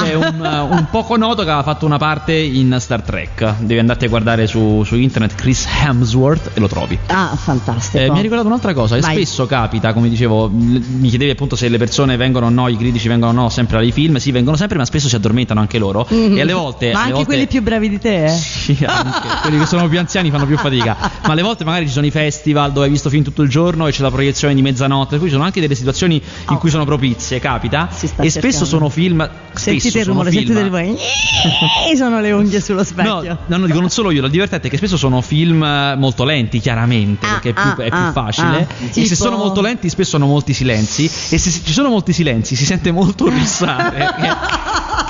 Che 0.00 0.10
è 0.10 0.14
un, 0.14 0.44
eh, 0.44 0.60
un 0.60 0.86
poco 0.90 1.16
noto 1.16 1.42
che 1.42 1.48
aveva 1.48 1.62
fatto 1.62 1.86
una 1.86 1.98
parte 1.98 2.32
in 2.32 2.76
Star 2.78 3.02
Trek. 3.02 3.56
Devi 3.58 3.78
andarti 3.78 4.04
a 4.04 4.08
guardare 4.08 4.46
su, 4.46 4.82
su 4.84 4.96
internet 4.96 5.34
Chris 5.40 5.66
Hemsworth 5.66 6.50
e 6.54 6.60
lo 6.60 6.68
trovi. 6.68 6.98
ah 7.06 7.34
fantastico 7.34 7.96
Eh, 8.04 8.10
mi 8.10 8.18
ha 8.18 8.20
ricordato 8.20 8.46
un'altra 8.48 8.74
cosa, 8.74 8.96
che 8.96 9.00
Vai. 9.00 9.14
spesso 9.16 9.46
capita, 9.46 9.94
come 9.94 10.08
dicevo, 10.10 10.50
mi 10.50 11.08
chiedevi 11.08 11.30
appunto 11.30 11.56
se 11.56 11.68
le 11.68 11.78
persone 11.78 12.16
vengono 12.16 12.46
o 12.46 12.48
no, 12.50 12.68
i 12.68 12.76
critici 12.76 13.08
vengono 13.08 13.30
o 13.32 13.42
no 13.44 13.48
sempre 13.48 13.78
ai 13.78 13.90
film, 13.90 14.16
sì, 14.16 14.30
vengono 14.32 14.56
sempre, 14.56 14.76
ma 14.76 14.84
spesso 14.84 15.08
si 15.08 15.14
addormentano 15.16 15.60
anche 15.60 15.78
loro. 15.78 16.06
Mhm. 16.10 16.36
E 16.36 16.40
alle 16.42 16.52
volte... 16.52 16.86
ma 16.92 16.98
alle 16.98 16.98
anche 17.00 17.12
volte- 17.12 17.24
quelli 17.26 17.46
più 17.46 17.62
bravi 17.62 17.88
di 17.88 17.98
te 17.98 18.24
eh? 18.26 18.28
Sì, 18.28 18.76
anche. 18.86 19.28
quelli 19.42 19.58
che 19.58 19.66
sono 19.66 19.88
più 19.88 19.98
anziani 19.98 20.30
fanno 20.30 20.44
più 20.46 20.58
fatica. 20.58 20.96
Ma 21.24 21.32
alle 21.32 21.42
volte 21.42 21.64
magari 21.64 21.86
ci 21.86 21.92
sono 21.92 22.04
i 22.06 22.10
festival 22.10 22.72
dove 22.72 22.84
hai 22.86 22.92
visto 22.92 23.08
film 23.08 23.24
tutto 23.24 23.40
il 23.42 23.48
giorno 23.48 23.86
e 23.86 23.92
c'è 23.92 24.02
la 24.02 24.10
proiezione 24.10 24.54
di 24.54 24.60
mezzanotte, 24.62 25.16
cui 25.16 25.26
ci 25.28 25.32
sono 25.32 25.44
anche 25.44 25.60
delle 25.60 25.74
situazioni 25.74 26.16
in 26.16 26.22
Oh. 26.54 26.58
cui 26.58 26.68
sono 26.70 26.84
propizie, 26.84 27.38
capita. 27.38 27.88
E 27.90 28.06
spesso 28.06 28.30
cercando. 28.40 28.64
sono 28.66 28.88
film. 28.90 29.28
sentite 29.54 29.88
spesso 29.90 29.98
il 29.98 30.04
rumore 30.04 30.30
film- 30.30 30.44
sentite 30.46 30.60
il 30.60 30.66
rumore 30.66 31.96
sono 31.96 32.20
le 32.20 32.32
unghie 32.32 32.60
sullo 32.60 32.78
No, 32.80 32.84
specchio 32.84 33.38
no, 33.46 33.56
no, 33.56 33.66
dico 33.66 33.80
non 33.80 33.90
solo 33.90 34.10
io, 34.10 34.24
il 34.24 34.30
divertente 34.30 34.66
è 34.68 34.70
che 34.70 34.76
spesso 34.76 34.96
sono 34.96 35.20
film 35.30 35.94
molto 35.96 36.24
lenti, 36.24 36.58
chiaramente, 36.58 37.24
Ah, 37.24 37.30
perché 37.38 37.50
è 37.50 37.52
più, 37.52 37.62
ah, 37.62 37.84
è 37.84 37.88
più 37.88 37.98
ah, 37.98 38.12
facile. 38.12 38.56
ah. 38.68 38.84
e 38.84 38.90
Tipo- 38.90 39.06
se 39.06 39.14
sono 39.14 39.36
molto 39.36 39.60
lenti, 39.60 39.88
spesso 39.88 40.16
hanno 40.16 40.26
molti 40.26 40.52
silenzi. 40.52 41.04
E 41.04 41.38
se 41.38 41.50
ci 41.64 41.72
sono 41.72 41.88
molti 41.88 42.12
silenzi, 42.12 42.56
si 42.56 42.64
sente 42.64 42.90
molto 42.90 43.28
rissare. 43.30 44.08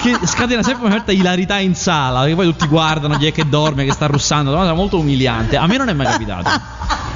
Che, 0.02 0.18
che 0.18 0.26
scatena 0.26 0.62
sempre 0.62 0.86
una 0.86 0.94
certa 0.94 1.12
ilarità 1.12 1.58
in 1.58 1.74
sala, 1.74 2.24
che 2.26 2.34
poi 2.34 2.46
tutti 2.46 2.66
guardano 2.66 3.16
chi 3.16 3.26
è 3.26 3.32
che 3.32 3.48
dorme, 3.48 3.84
che 3.84 3.92
sta 3.92 4.06
russando, 4.06 4.50
una 4.50 4.60
cosa 4.60 4.74
molto 4.74 4.98
umiliante. 4.98 5.56
A 5.56 5.66
me 5.66 5.76
non 5.76 5.88
è 5.88 5.92
mai 5.92 6.06
capitato. 6.06 6.50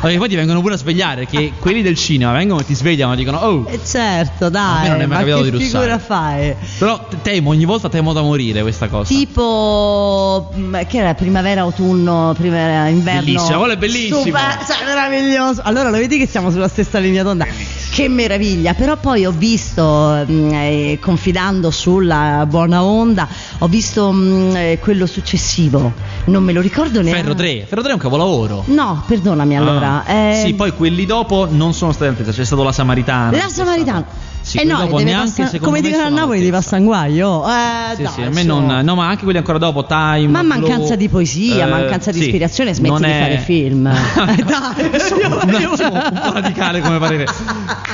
Perché 0.00 0.18
poi 0.18 0.28
ti 0.28 0.34
vengono 0.36 0.60
pure 0.60 0.74
a 0.74 0.76
svegliare, 0.76 1.26
che 1.26 1.52
quelli 1.58 1.80
del 1.80 1.96
cinema 1.96 2.32
vengono 2.32 2.60
e 2.60 2.64
ti 2.66 2.74
svegliano 2.74 3.14
e 3.14 3.16
dicono, 3.16 3.38
oh. 3.38 3.64
Eh, 3.70 3.80
certo 3.82 4.46
A 4.46 4.50
me 4.50 4.50
dai 4.50 4.88
non 4.90 5.00
è 5.00 5.06
mai 5.06 5.08
ma 5.08 5.16
capitato 5.16 5.42
che 5.44 5.50
di 5.50 5.56
russare. 5.56 5.70
figura 5.84 5.98
fai 5.98 6.54
Però 6.78 7.06
te- 7.08 7.16
temo, 7.22 7.50
ogni 7.50 7.64
volta 7.64 7.88
temo 7.88 8.12
da 8.12 8.20
morire 8.20 8.60
questa 8.60 8.88
cosa. 8.88 9.08
Tipo, 9.08 10.50
mh, 10.52 10.86
che 10.88 10.98
era 10.98 11.14
primavera, 11.14 11.62
autunno, 11.62 12.34
primavera, 12.36 12.88
inverno. 12.88 13.20
Bellissimo, 13.22 13.58
quello 13.58 13.72
è 13.72 13.76
bellissimo. 13.78 14.22
Super, 14.24 14.58
cioè, 14.66 14.84
meraviglioso. 14.84 15.62
Allora 15.64 15.88
lo 15.88 15.96
vedi 15.96 16.18
che 16.18 16.26
siamo 16.26 16.50
sulla 16.50 16.68
stessa 16.68 16.98
linea 16.98 17.22
d'onda. 17.22 17.46
che 17.90 18.08
meraviglia, 18.08 18.74
però 18.74 18.96
poi 18.96 19.24
ho 19.24 19.30
visto, 19.30 19.82
mh, 20.26 20.50
eh, 20.52 20.98
confidando 21.00 21.70
sulla 21.70 22.44
buona 22.46 22.73
onda, 22.82 23.28
ho 23.58 23.68
visto 23.68 24.10
mh, 24.10 24.56
eh, 24.56 24.78
quello 24.80 25.06
successivo, 25.06 25.92
non 26.26 26.42
me 26.42 26.52
lo 26.52 26.60
ricordo 26.60 27.00
neanche. 27.02 27.20
Ferro 27.22 27.34
3, 27.34 27.64
Ferro 27.66 27.82
3 27.82 27.90
è 27.90 27.94
un 27.94 28.00
capolavoro. 28.00 28.62
No, 28.66 29.02
perdonami 29.06 29.56
allora. 29.56 30.04
Ah. 30.04 30.12
eh, 30.12 30.42
Sì, 30.44 30.54
poi 30.54 30.72
quelli 30.72 31.06
dopo 31.06 31.46
non 31.50 31.72
sono 31.74 31.92
stati 31.92 32.10
all'altezza, 32.10 32.32
c'è 32.32 32.44
stato 32.44 32.62
la 32.62 32.72
Samaritana. 32.72 33.36
La 33.36 33.48
Samaritana. 33.48 34.04
Sì, 34.44 34.58
eh 34.58 34.64
no, 34.64 34.86
neanche 34.98 35.46
secondo 35.46 35.58
come 35.64 35.80
me 35.80 35.86
dicono 35.88 36.02
a 36.02 36.06
sono 36.08 36.16
Napoli 36.20 36.40
di 36.40 36.48
all'altezza. 36.48 36.76
Passanguaio. 36.76 37.44
Eh, 37.48 37.94
Sì, 37.96 38.02
dai, 38.02 38.12
sì, 38.12 38.20
a 38.22 38.28
me 38.30 38.42
non. 38.42 38.80
No, 38.84 38.94
ma 38.94 39.08
anche 39.08 39.22
quelli 39.24 39.38
ancora 39.38 39.56
dopo, 39.56 39.86
Time. 39.86 40.26
Ma 40.28 40.42
mancanza 40.42 40.96
di 40.96 41.08
poesia, 41.08 41.66
eh, 41.66 41.70
mancanza 41.70 42.10
di 42.10 42.18
sì, 42.18 42.24
ispirazione, 42.26 42.74
smetti 42.74 43.02
di 43.02 43.10
è- 43.10 43.18
fare 43.20 43.38
film. 43.38 43.86
Eh, 44.34 44.42
dai, 44.44 45.64
un 45.64 45.72
attimo 45.72 45.92
un 45.92 46.20
po' 46.22 46.32
radicale 46.34 46.80
come 46.80 46.98
parere. 46.98 47.26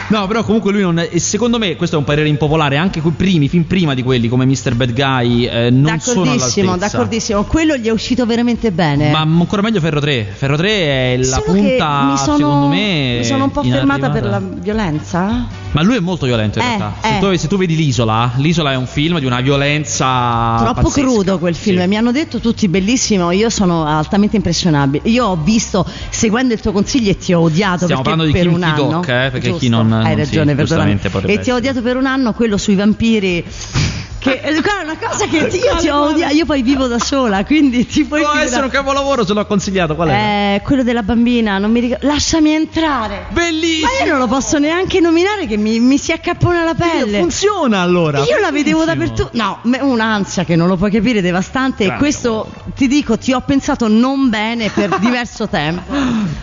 No, 0.09 0.27
però 0.27 0.43
comunque 0.43 0.73
lui 0.73 0.83
non 0.83 1.07
secondo 1.17 1.59
me 1.59 1.77
questo 1.77 1.95
è 1.97 1.99
un 1.99 2.05
parere 2.05 2.29
impopolare, 2.29 2.77
anche 2.77 3.01
quei 3.01 3.13
primi, 3.17 3.49
film 3.49 3.63
prima 3.65 3.95
di 3.95 4.03
quelli 4.03 4.29
come 4.29 4.45
Mr. 4.45 4.75
Bad 4.75 4.93
Guy 4.93 5.45
eh, 5.47 5.71
non 5.71 6.01
sono 6.01 6.25
D'accordissimo, 6.25 6.67
all'altezza. 6.73 6.97
d'accordissimo. 6.97 7.45
Quello 7.45 7.77
gli 7.77 7.87
è 7.87 7.91
uscito 7.91 8.27
veramente 8.27 8.73
bene. 8.73 9.11
Ma 9.11 9.21
ancora 9.21 9.63
meglio 9.63 9.79
Ferro 9.81 10.01
3. 10.01 10.25
Ferro 10.35 10.57
3 10.57 10.69
è 10.71 11.17
la 11.19 11.25
Solo 11.25 11.43
punta, 11.53 12.17
sono, 12.17 12.37
secondo 12.39 12.67
me. 12.69 13.17
mi 13.19 13.25
sono 13.25 13.45
un 13.45 13.51
po' 13.53 13.63
fermata 13.63 14.11
per 14.11 14.25
la 14.25 14.41
violenza. 14.43 15.60
Ma 15.73 15.83
lui 15.83 15.97
è 15.97 16.01
molto 16.01 16.27
violento 16.27 16.59
in 16.59 16.65
Eh, 16.65 16.77
realtà. 16.77 16.95
Se, 17.01 17.17
eh. 17.17 17.21
tu, 17.21 17.37
se 17.37 17.47
tu 17.49 17.57
vedi 17.57 17.77
l'isola, 17.77 18.33
l'isola 18.37 18.73
è 18.73 18.77
un 18.77 18.87
film 18.87 19.19
di 19.21 19.25
una 19.27 19.41
violenza. 19.41 20.57
Troppo 20.59 20.83
pazzesca. 20.89 21.01
crudo 21.01 21.39
quel 21.39 21.55
film, 21.55 21.81
Sì. 21.83 21.87
mi 21.87 21.97
hanno 21.97 22.11
detto 22.13 22.41
tutti 22.41 22.67
bellissimo, 22.69 23.31
io 23.31 23.51
sono 23.51 23.85
altamente 23.87 24.35
impressionabile. 24.37 25.09
Io 25.09 25.27
ho 25.27 25.37
visto, 25.37 25.87
seguendo 26.09 26.55
il 26.55 26.61
tuo 26.61 26.73
consiglio, 26.73 27.11
e 27.11 27.19
ti 27.19 27.33
ho 27.33 27.41
odiato 27.41 27.85
Stiamo 27.85 28.03
parlando 28.03 28.25
di 28.27 28.33
per 28.33 28.47
Kim 28.47 28.55
un 28.55 28.63
anno. 28.65 28.75
Ki-dok, 28.87 29.09
eh, 29.09 29.29
perché 29.31 29.41
Giusto, 29.41 29.59
chi 29.59 29.69
non- 29.69 29.89
non 29.89 30.01
Hai 30.05 30.13
si- 30.13 30.19
ragione, 30.19 30.55
potrebbe 30.55 31.33
E 31.33 31.39
ti 31.39 31.51
ho 31.51 31.55
odiato 31.57 31.83
per 31.83 31.97
un 31.97 32.07
anno 32.07 32.33
quello 32.33 32.57
sui 32.57 32.75
vampiri. 32.75 33.45
Che 34.21 34.41
è 34.41 34.53
una 34.85 34.97
cosa 34.99 35.27
che 35.27 35.39
io 35.39 35.77
ti 35.79 35.89
ho 35.89 36.03
odiato, 36.09 36.35
io 36.35 36.45
poi 36.45 36.61
vivo 36.61 36.87
da 36.87 36.99
sola, 36.99 37.43
quindi 37.45 37.87
ti 37.87 38.05
puoi 38.05 38.21
Può 38.21 38.33
essere 38.35 38.65
un 38.65 38.71
capolavoro, 38.71 39.25
se 39.25 39.33
l'ho 39.33 39.47
consigliato. 39.47 39.95
Qual 39.95 40.09
è? 40.09 40.57
Eh, 40.57 40.61
quello 40.63 40.83
della 40.83 41.03
bambina, 41.03 41.57
non 41.57 41.71
mi 41.71 41.81
ricordo. 41.81 42.07
Lasciami 42.07 42.51
entrare. 42.51 43.27
Bellissimo! 43.31 43.89
Ma 43.99 44.05
io 44.05 44.11
non 44.11 44.21
lo 44.21 44.27
posso 44.27 44.59
neanche 44.59 45.01
nominare 45.01 45.47
che 45.47 45.57
mi, 45.57 45.81
mi 45.81 45.97
si 45.97 46.13
accappona 46.13 46.65
la 46.65 46.75
pelle. 46.75 47.19
Funziona 47.19 47.81
allora. 47.81 48.19
Io 48.19 48.39
la 48.41 48.51
vedevo 48.51 48.85
dappertutto. 48.85 49.31
No, 49.33 49.61
un'ansia 49.63 50.45
che 50.45 50.55
non 50.55 50.69
lo 50.69 50.77
puoi 50.77 50.91
capire, 50.91 51.23
devastante. 51.23 51.85
E 51.85 51.87
Grande 51.87 52.05
questo 52.05 52.53
ti 52.77 52.89
dico, 52.89 53.17
ti 53.17 53.33
ho 53.33 53.41
pensato 53.41 53.89
non 53.89 54.29
bene 54.29 54.69
per 54.69 54.97
diverso 55.01 55.49
tempo. 55.49 55.93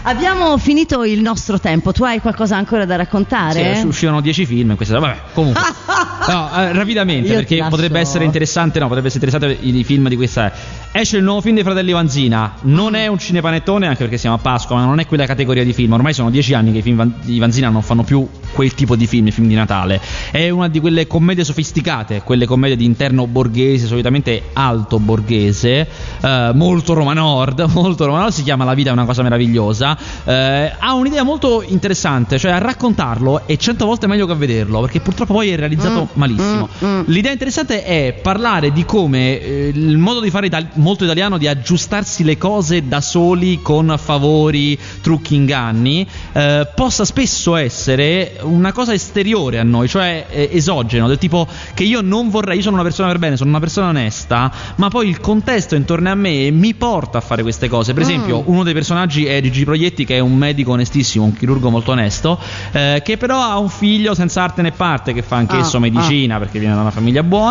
Abbiamo 0.04 0.58
finito 0.58 1.04
il 1.04 1.22
nostro 1.22 1.60
tempo. 1.60 1.92
Tu 1.92 2.04
hai 2.04 2.20
qualcosa 2.22 2.56
ancora 2.56 2.86
da 2.86 2.94
Sì, 2.96 3.00
raccontare? 3.02 3.60
adesso 3.70 3.88
uscivano 3.88 4.20
10 4.20 4.46
film 4.48 4.72
in 4.72 4.76
questa. 4.78 4.98
Vabbè, 5.00 5.18
comunque. 5.34 5.62
No, 6.28 6.50
eh, 6.58 6.74
rapidamente, 6.74 7.30
Io 7.30 7.36
perché 7.36 7.56
potrebbe 7.70 8.00
essere 8.00 8.26
interessante. 8.26 8.80
No, 8.80 8.88
potrebbe 8.88 9.08
essere 9.08 9.26
interessante 9.26 9.66
i, 9.66 9.78
i 9.78 9.84
film 9.84 10.08
di 10.10 10.16
questa. 10.16 10.52
Esce 10.92 11.18
il 11.18 11.24
nuovo 11.24 11.42
film 11.42 11.56
dei 11.56 11.64
fratelli 11.64 11.92
Vanzina. 11.92 12.54
Non 12.62 12.96
è 12.96 13.08
un 13.08 13.18
cinepanettone, 13.20 13.86
anche 13.88 14.00
perché 14.00 14.18
siamo 14.18 14.36
a 14.36 14.40
Pasqua, 14.40 14.76
ma 14.78 14.86
non 14.86 15.00
è 15.00 15.06
quella 15.06 15.26
categoria 15.26 15.64
di 15.64 15.74
film. 15.74 15.94
Ormai 15.94 16.14
sono 16.14 16.30
10 16.30 16.54
anni 16.54 16.72
che 16.72 16.80
i 16.80 16.82
film 16.82 16.98
Van- 16.98 17.14
di 17.22 17.40
Vanzina 17.40 17.70
non 17.70 17.82
fanno 17.82 18.04
più 18.04 18.28
quel 18.54 18.74
tipo 18.74 18.96
di 18.96 19.06
film, 19.08 19.28
i 19.28 19.32
film 19.32 19.48
di 19.48 19.56
Natale. 19.56 20.00
È 20.32 20.50
una 20.50 20.68
di 20.68 20.80
quelle 20.80 21.06
commedie 21.08 21.44
sofisticate, 21.44 22.22
quelle 22.24 22.46
commedie 22.46 22.76
di 22.76 22.86
interno 22.86 23.28
borghese, 23.28 23.86
solitamente 23.88 24.44
alto 24.54 25.00
borghese, 25.00 25.88
eh, 26.22 26.52
molto 26.54 26.94
Roma 26.94 27.14
Nord, 27.14 27.62
molto 27.74 28.06
Roma 28.06 28.20
Nord, 28.20 28.32
si 28.34 28.44
chiama 28.44 28.64
La 28.64 28.74
vita 28.74 28.90
è 28.90 28.94
una 28.94 29.06
cosa 29.06 29.22
meravigliosa. 29.24 29.98
Eh, 30.24 30.72
ha 30.78 30.94
un'idea 30.94 31.24
molto 31.24 31.64
interessante, 31.66 32.38
cioè 32.40 32.52
a 32.52 32.58
raccontarlo 32.58 33.46
è 33.46 33.56
cento 33.58 33.86
volte 33.86 34.08
meglio 34.08 34.26
che 34.26 34.32
a 34.32 34.36
vederlo, 34.36 34.82
perché 34.82 35.00
purtroppo 35.00 35.34
poi 35.34 35.50
è 35.50 35.56
realizzato 35.56 35.86
Mm, 35.88 36.06
malissimo. 36.14 36.68
mm, 36.84 36.88
mm. 36.88 37.02
L'idea 37.08 37.32
interessante 37.32 37.57
è 37.66 38.20
parlare 38.22 38.72
di 38.72 38.86
come 38.86 39.40
eh, 39.42 39.72
il 39.74 39.98
modo 39.98 40.20
di 40.20 40.30
fare 40.30 40.46
itali- 40.48 40.68
molto 40.74 41.04
italiano 41.06 41.38
di 41.38 41.48
aggiustarsi 41.48 42.24
le 42.24 42.38
cose 42.38 42.88
da 42.88 43.02
soli 43.02 43.62
con 43.62 43.96
favori, 43.98 44.78
trucchi, 45.02 45.36
inganni, 45.36 46.08
eh, 46.34 46.68
possa 46.76 47.04
spesso 47.06 47.56
essere 47.56 48.38
una 48.42 48.72
cosa 48.72 48.94
esteriore 48.94 49.58
a 49.60 49.64
noi, 49.64 49.88
cioè 49.88 50.26
eh, 50.30 50.50
esogeno, 50.52 51.08
del 51.08 51.18
tipo 51.18 51.48
che 51.74 51.84
io 51.84 52.02
non 52.02 52.30
vorrei, 52.30 52.58
io 52.58 52.62
sono 52.62 52.76
una 52.76 52.84
persona 52.84 53.08
per 53.10 53.18
bene, 53.20 53.38
sono 53.38 53.50
una 53.50 53.60
persona 53.60 53.88
onesta, 53.88 54.52
ma 54.76 54.90
poi 54.90 55.08
il 55.10 55.20
contesto 55.20 55.74
intorno 55.76 56.10
a 56.12 56.16
me 56.16 56.52
mi 56.52 56.76
porta 56.76 57.18
a 57.18 57.22
fare 57.22 57.42
queste 57.42 57.68
cose. 57.68 57.94
Per 57.94 58.04
Mm. 58.04 58.08
esempio, 58.10 58.44
uno 58.46 58.64
dei 58.64 58.74
personaggi 58.74 59.26
è 59.26 59.42
Gigi 59.42 59.64
Proietti, 59.64 60.06
che 60.06 60.18
è 60.18 60.20
un 60.20 60.36
medico 60.36 60.72
onestissimo, 60.74 61.26
un 61.26 61.34
chirurgo 61.34 61.70
molto 61.70 61.92
onesto, 61.92 62.40
eh, 62.72 63.02
che 63.04 63.18
però 63.18 63.42
ha 63.42 63.58
un 63.58 63.70
figlio 63.70 64.14
senza 64.14 64.44
arte 64.44 64.62
né 64.62 64.72
parte, 64.72 65.14
che 65.14 65.22
fa 65.24 65.38
anch'esso 65.38 65.78
Ah, 65.78 65.80
medicina 65.80 66.38
perché 66.40 66.60
viene 66.60 66.76
da 66.76 66.82
una 66.82 66.92
famiglia 66.92 67.24
buona 67.24 67.46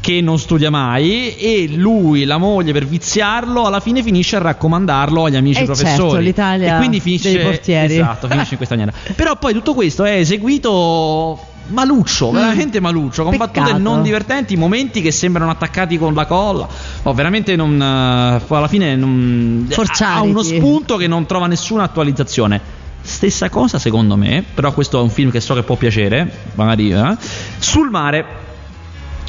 che 0.00 0.20
non 0.20 0.38
studia 0.38 0.70
mai 0.70 1.34
e 1.36 1.66
lui, 1.74 2.24
la 2.24 2.36
moglie 2.36 2.72
per 2.72 2.84
viziarlo, 2.86 3.64
alla 3.64 3.80
fine 3.80 4.02
finisce 4.02 4.36
a 4.36 4.40
raccomandarlo 4.40 5.24
agli 5.24 5.36
amici 5.36 5.62
Eh 5.62 5.64
professori. 5.64 5.96
certo, 5.96 6.16
l'Italia 6.18 6.74
e 6.74 6.78
quindi 6.78 7.00
finisce 7.00 7.32
dei 7.32 7.42
portieri. 7.42 7.94
Esatto, 7.94 8.28
finisce 8.28 8.50
in 8.50 8.56
questa 8.58 8.76
maniera. 8.76 8.96
Però 9.14 9.36
poi 9.36 9.54
tutto 9.54 9.72
questo 9.72 10.04
è 10.04 10.16
eseguito 10.16 11.38
maluccio, 11.68 12.30
Mm. 12.30 12.34
veramente 12.34 12.80
maluccio, 12.80 13.22
con 13.22 13.32
Peccato. 13.32 13.60
battute 13.60 13.78
non 13.78 14.02
divertenti, 14.02 14.54
momenti 14.56 15.00
che 15.00 15.10
sembrano 15.10 15.50
attaccati 15.50 15.96
con 15.96 16.12
la 16.12 16.26
colla. 16.26 16.68
No, 17.02 17.14
veramente 17.14 17.56
non 17.56 17.80
eh, 17.80 18.42
alla 18.54 18.68
fine 18.68 18.96
non 18.96 19.66
ha 20.00 20.20
uno 20.20 20.42
spunto 20.42 20.96
che 20.96 21.06
non 21.06 21.24
trova 21.24 21.46
nessuna 21.46 21.84
attualizzazione. 21.84 22.60
Stessa 23.00 23.48
cosa 23.48 23.78
secondo 23.78 24.16
me, 24.16 24.44
però 24.54 24.72
questo 24.72 24.98
è 24.98 25.02
un 25.02 25.10
film 25.10 25.30
che 25.30 25.40
so 25.40 25.54
che 25.54 25.62
può 25.62 25.76
piacere, 25.76 26.30
magari 26.54 26.90
eh. 26.92 27.16
Sul 27.58 27.88
mare 27.90 28.24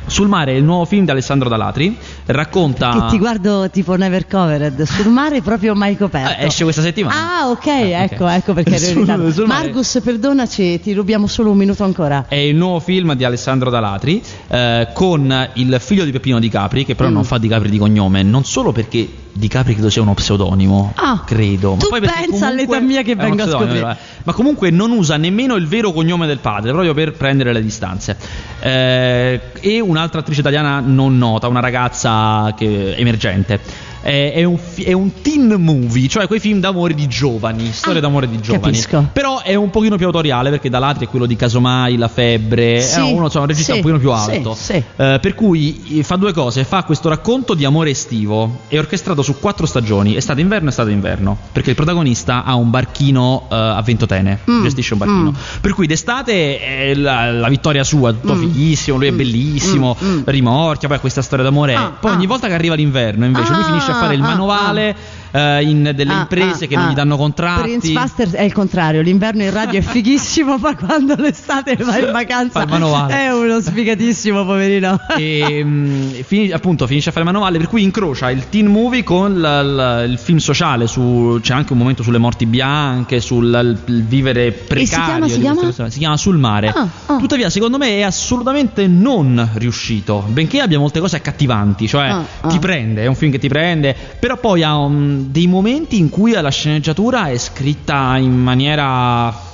sul 0.07 0.27
mare 0.27 0.51
è 0.53 0.55
il 0.55 0.63
nuovo 0.63 0.85
film 0.85 1.05
di 1.05 1.11
Alessandro 1.11 1.49
Dalatri, 1.49 1.97
racconta 2.27 2.91
Che 2.91 3.05
ti 3.11 3.17
guardo 3.17 3.69
tipo 3.69 3.95
Never 3.95 4.27
Covered 4.27 4.81
sul 4.83 5.11
mare 5.11 5.41
proprio 5.41 5.73
mai 5.75 5.97
coperto. 5.97 6.41
Eh, 6.41 6.45
esce 6.45 6.63
questa 6.63 6.81
settimana. 6.81 7.39
Ah, 7.41 7.49
ok, 7.49 7.67
Ah, 7.67 7.73
ok. 8.03 8.11
ecco, 8.11 8.27
ecco 8.27 8.53
perché 8.53 8.75
ero 8.75 8.85
in 8.91 8.99
ritardo. 8.99 9.45
Margus, 9.45 9.99
perdonaci, 10.03 10.79
ti 10.79 10.93
rubiamo 10.93 11.27
solo 11.27 11.51
un 11.51 11.57
minuto 11.57 11.83
ancora. 11.83 12.25
È 12.27 12.35
il 12.35 12.55
nuovo 12.55 12.79
film 12.79 13.13
di 13.15 13.23
Alessandro 13.23 13.69
Dalatri 13.69 14.21
eh, 14.47 14.87
con 14.93 15.49
il 15.53 15.77
figlio 15.79 16.03
di 16.05 16.11
Peppino 16.11 16.39
Di 16.39 16.49
Capri, 16.49 16.85
che 16.85 16.95
però 16.95 17.09
Mm. 17.09 17.13
non 17.13 17.23
fa 17.23 17.37
Di 17.37 17.47
Capri 17.47 17.69
di 17.69 17.77
cognome, 17.77 18.23
non 18.23 18.43
solo 18.43 18.71
perché 18.71 19.07
Di 19.37 19.49
Capri 19.49 19.73
credo 19.73 19.89
sia 19.89 20.01
uno 20.01 20.13
pseudonimo, 20.13 20.93
Ah, 20.95 21.21
credo. 21.25 21.71
Ma 21.73 21.77
tu 21.81 21.89
poi 21.89 21.99
pensa 21.99 22.47
all'età 22.47 22.79
mia 22.79 23.01
che 23.01 23.11
è 23.11 23.13
uno 23.15 23.23
vengo 23.23 23.41
a 23.41 23.45
pseudonimo, 23.45 23.75
scoprire. 23.79 23.99
eh. 23.99 24.19
Ma 24.23 24.31
comunque 24.31 24.69
non 24.69 24.91
usa 24.91 25.17
nemmeno 25.17 25.55
il 25.55 25.67
vero 25.67 25.91
cognome 25.91 26.25
del 26.25 26.39
padre, 26.39 26.71
proprio 26.71 26.93
per 26.93 27.11
prendere 27.11 27.51
le 27.51 27.61
distanze. 27.61 28.15
Eh, 28.61 29.41
e 29.59 29.79
un'altra 29.81 30.21
attrice 30.21 30.39
italiana 30.39 30.79
non 30.79 31.17
nota, 31.17 31.49
una 31.49 31.59
ragazza 31.59 32.53
che- 32.55 32.95
emergente. 32.95 33.59
È, 34.05 34.33
è 34.35 34.43
un, 34.43 34.57
fi- 34.59 34.83
è 34.83 34.91
un 34.93 35.09
teen 35.23 35.55
movie, 35.57 36.07
cioè 36.07 36.27
quei 36.27 36.39
film 36.39 36.59
d'amore 36.59 36.93
di 36.93 37.07
giovani, 37.07 37.71
storie 37.71 37.97
Ah, 37.97 38.01
d'amore 38.01 38.29
di 38.29 38.39
giovani. 38.39 38.61
capisco. 38.65 39.09
Però 39.11 39.41
è 39.41 39.55
un 39.55 39.71
pochino 39.71 39.97
più 39.97 40.05
autoriale 40.05 40.51
perché 40.51 40.69
Dalatri 40.69 41.07
è 41.07 41.09
quello 41.09 41.25
di 41.25 41.35
Casomai, 41.35 41.97
La 41.97 42.07
Febbre, 42.07 42.81
Sì, 42.81 42.99
è 42.99 43.01
uno, 43.01 43.31
cioè, 43.31 43.41
un 43.41 43.47
regista 43.47 43.71
sì, 43.73 43.79
un 43.79 43.83
pochino 43.83 43.99
più 43.99 44.15
sì, 44.15 44.29
alto. 44.35 44.53
sì. 44.53 44.73
Eh, 44.73 45.17
per 45.19 45.33
cui 45.33 45.97
eh, 45.99 46.03
fa 46.03 46.17
due 46.17 46.33
cose, 46.33 46.63
fa 46.65 46.83
questo 46.83 47.09
racconto 47.09 47.55
di 47.55 47.65
amore 47.65 47.89
estivo, 47.89 48.59
è 48.67 48.77
orchestrato 48.77 49.23
su 49.23 49.39
quattro 49.39 49.65
stagioni, 49.65 50.15
estate 50.15 50.39
inverno 50.39 50.67
e 50.67 50.69
estate 50.69 50.91
inverno, 50.91 51.35
perché 51.51 51.71
il 51.71 51.75
protagonista 51.75 52.43
ha 52.43 52.53
un 52.53 52.69
barchino 52.69 53.47
eh, 53.51 53.55
a 53.55 53.81
Ventotene, 53.81 54.39
Mm, 54.47 54.61
gestisce 54.63 54.93
un 54.93 54.99
barchino. 54.99 55.31
mm. 55.31 55.59
Per 55.61 55.73
cui 55.73 55.87
d'estate 55.87 56.59
è 56.59 56.93
la, 56.93 57.31
la 57.31 57.47
vittoria 57.47 57.83
sua, 57.83 58.11
tutto 58.13 58.35
Mm. 58.35 58.39
fighissimo, 58.39 58.97
lui 58.97 59.07
è 59.07 59.11
bellissimo, 59.13 59.97
rimorchia, 60.25 60.87
poi 60.87 60.99
questa 60.99 61.23
storia 61.23 61.43
d'amore. 61.43 61.73
Ah, 61.73 61.91
poi 61.99 62.11
ogni 62.11 62.25
ah. 62.25 62.27
volta 62.27 62.47
che 62.47 62.53
arriva 62.53 62.75
l'inverno 62.75 63.25
invece 63.25 63.51
lui 63.51 63.61
Ah, 63.61 63.65
finisce 63.65 63.91
a 63.91 63.94
fare 63.99 64.15
il 64.15 64.21
ah, 64.21 64.25
manovale 64.25 64.95
eh, 65.35 65.63
in 65.63 65.91
delle 65.95 66.13
Ah, 66.13 66.19
imprese 66.21 66.65
ah, 66.65 66.67
che 66.67 66.75
non 66.75 66.85
ah. 66.85 66.91
gli 66.91 66.93
danno 66.93 67.17
contratti. 67.17 67.61
Prince 67.63 67.91
Buster 67.91 68.29
è 68.31 68.43
il 68.43 68.53
contrario, 68.53 69.01
l'inverno 69.01 69.43
in 69.43 69.51
radio 69.51 69.79
è 69.79 69.81
fighissimo, 69.83 70.57
ma 70.57 70.75
quando 70.75 71.15
l'estate 71.17 71.75
va 71.75 71.97
in 71.97 72.11
vacanza 72.11 72.65
è 73.07 73.31
uno 73.33 73.59
sfigatissimo, 73.59 74.45
poverino. 74.45 74.97
e 75.17 75.61
mm, 75.63 76.09
fini- 76.25 76.51
appunto 76.51 76.87
finisce 76.87 77.09
a 77.09 77.11
fare 77.11 77.25
manovale 77.25 77.57
per 77.57 77.67
cui 77.67 77.83
incrocia 77.83 78.29
il 78.31 78.47
teen 78.49 78.67
movie 78.67 79.03
con 79.03 79.39
la- 79.39 79.61
la- 79.61 80.03
il 80.03 80.17
film 80.17 80.37
sociale 80.37 80.87
su- 80.87 81.39
c'è 81.41 81.53
anche 81.53 81.73
un 81.73 81.79
momento 81.79 82.03
sulle 82.03 82.17
morti 82.17 82.45
bianche 82.45 83.19
sul 83.19 83.77
vivere 83.85 84.51
precario 84.51 85.27
si 85.27 85.39
chiama- 85.41 85.59
si 85.61 85.71
chiama? 85.73 85.89
si 85.89 85.99
chiama 85.99 86.17
sul 86.17 86.37
mare 86.37 86.67
Ah, 86.69 86.87
ah. 87.07 87.17
tuttavia 87.17 87.49
secondo 87.49 87.77
me 87.77 87.97
è 87.97 88.01
assolutamente 88.01 88.87
non 88.87 89.49
riuscito 89.55 90.23
benché 90.29 90.59
abbia 90.59 90.79
molte 90.79 90.99
cose 90.99 91.15
accattivanti 91.17 91.87
cioè 91.87 92.07
Ah, 92.07 92.25
ah. 92.41 92.47
ti 92.47 92.59
prende 92.59 93.03
è 93.03 93.07
un 93.07 93.15
film 93.15 93.31
che 93.31 93.39
ti 93.39 93.47
prende 93.47 93.95
però 94.19 94.37
poi 94.37 94.63
ha 94.63 94.77
um, 94.77 95.24
dei 95.25 95.47
momenti 95.47 95.97
in 95.97 96.09
cui 96.09 96.31
la 96.31 96.49
sceneggiatura 96.49 97.29
è 97.29 97.37
scritta 97.37 98.17
in 98.17 98.37
maniera 98.41 99.53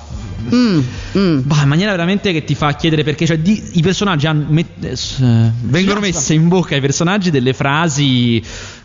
Mm, 0.53 0.79
mm. 1.17 1.39
Bah, 1.43 1.62
in 1.62 1.67
maniera 1.67 1.91
veramente 1.91 2.31
che 2.34 2.43
ti 2.43 2.55
fa 2.55 2.73
chiedere 2.73 3.03
perché 3.03 3.27
cioè, 3.27 3.38
di- 3.38 3.62
i 3.73 3.81
personaggi 3.81 4.25
hanno 4.25 4.45
met- 4.49 4.84
eh, 4.84 4.89
eh, 5.23 5.51
vengono 5.62 5.99
messe 5.99 6.34
in 6.34 6.47
bocca 6.47 6.73
ai 6.73 6.81
personaggi 6.81 7.29
delle 7.29 7.53
frasi 7.53 8.41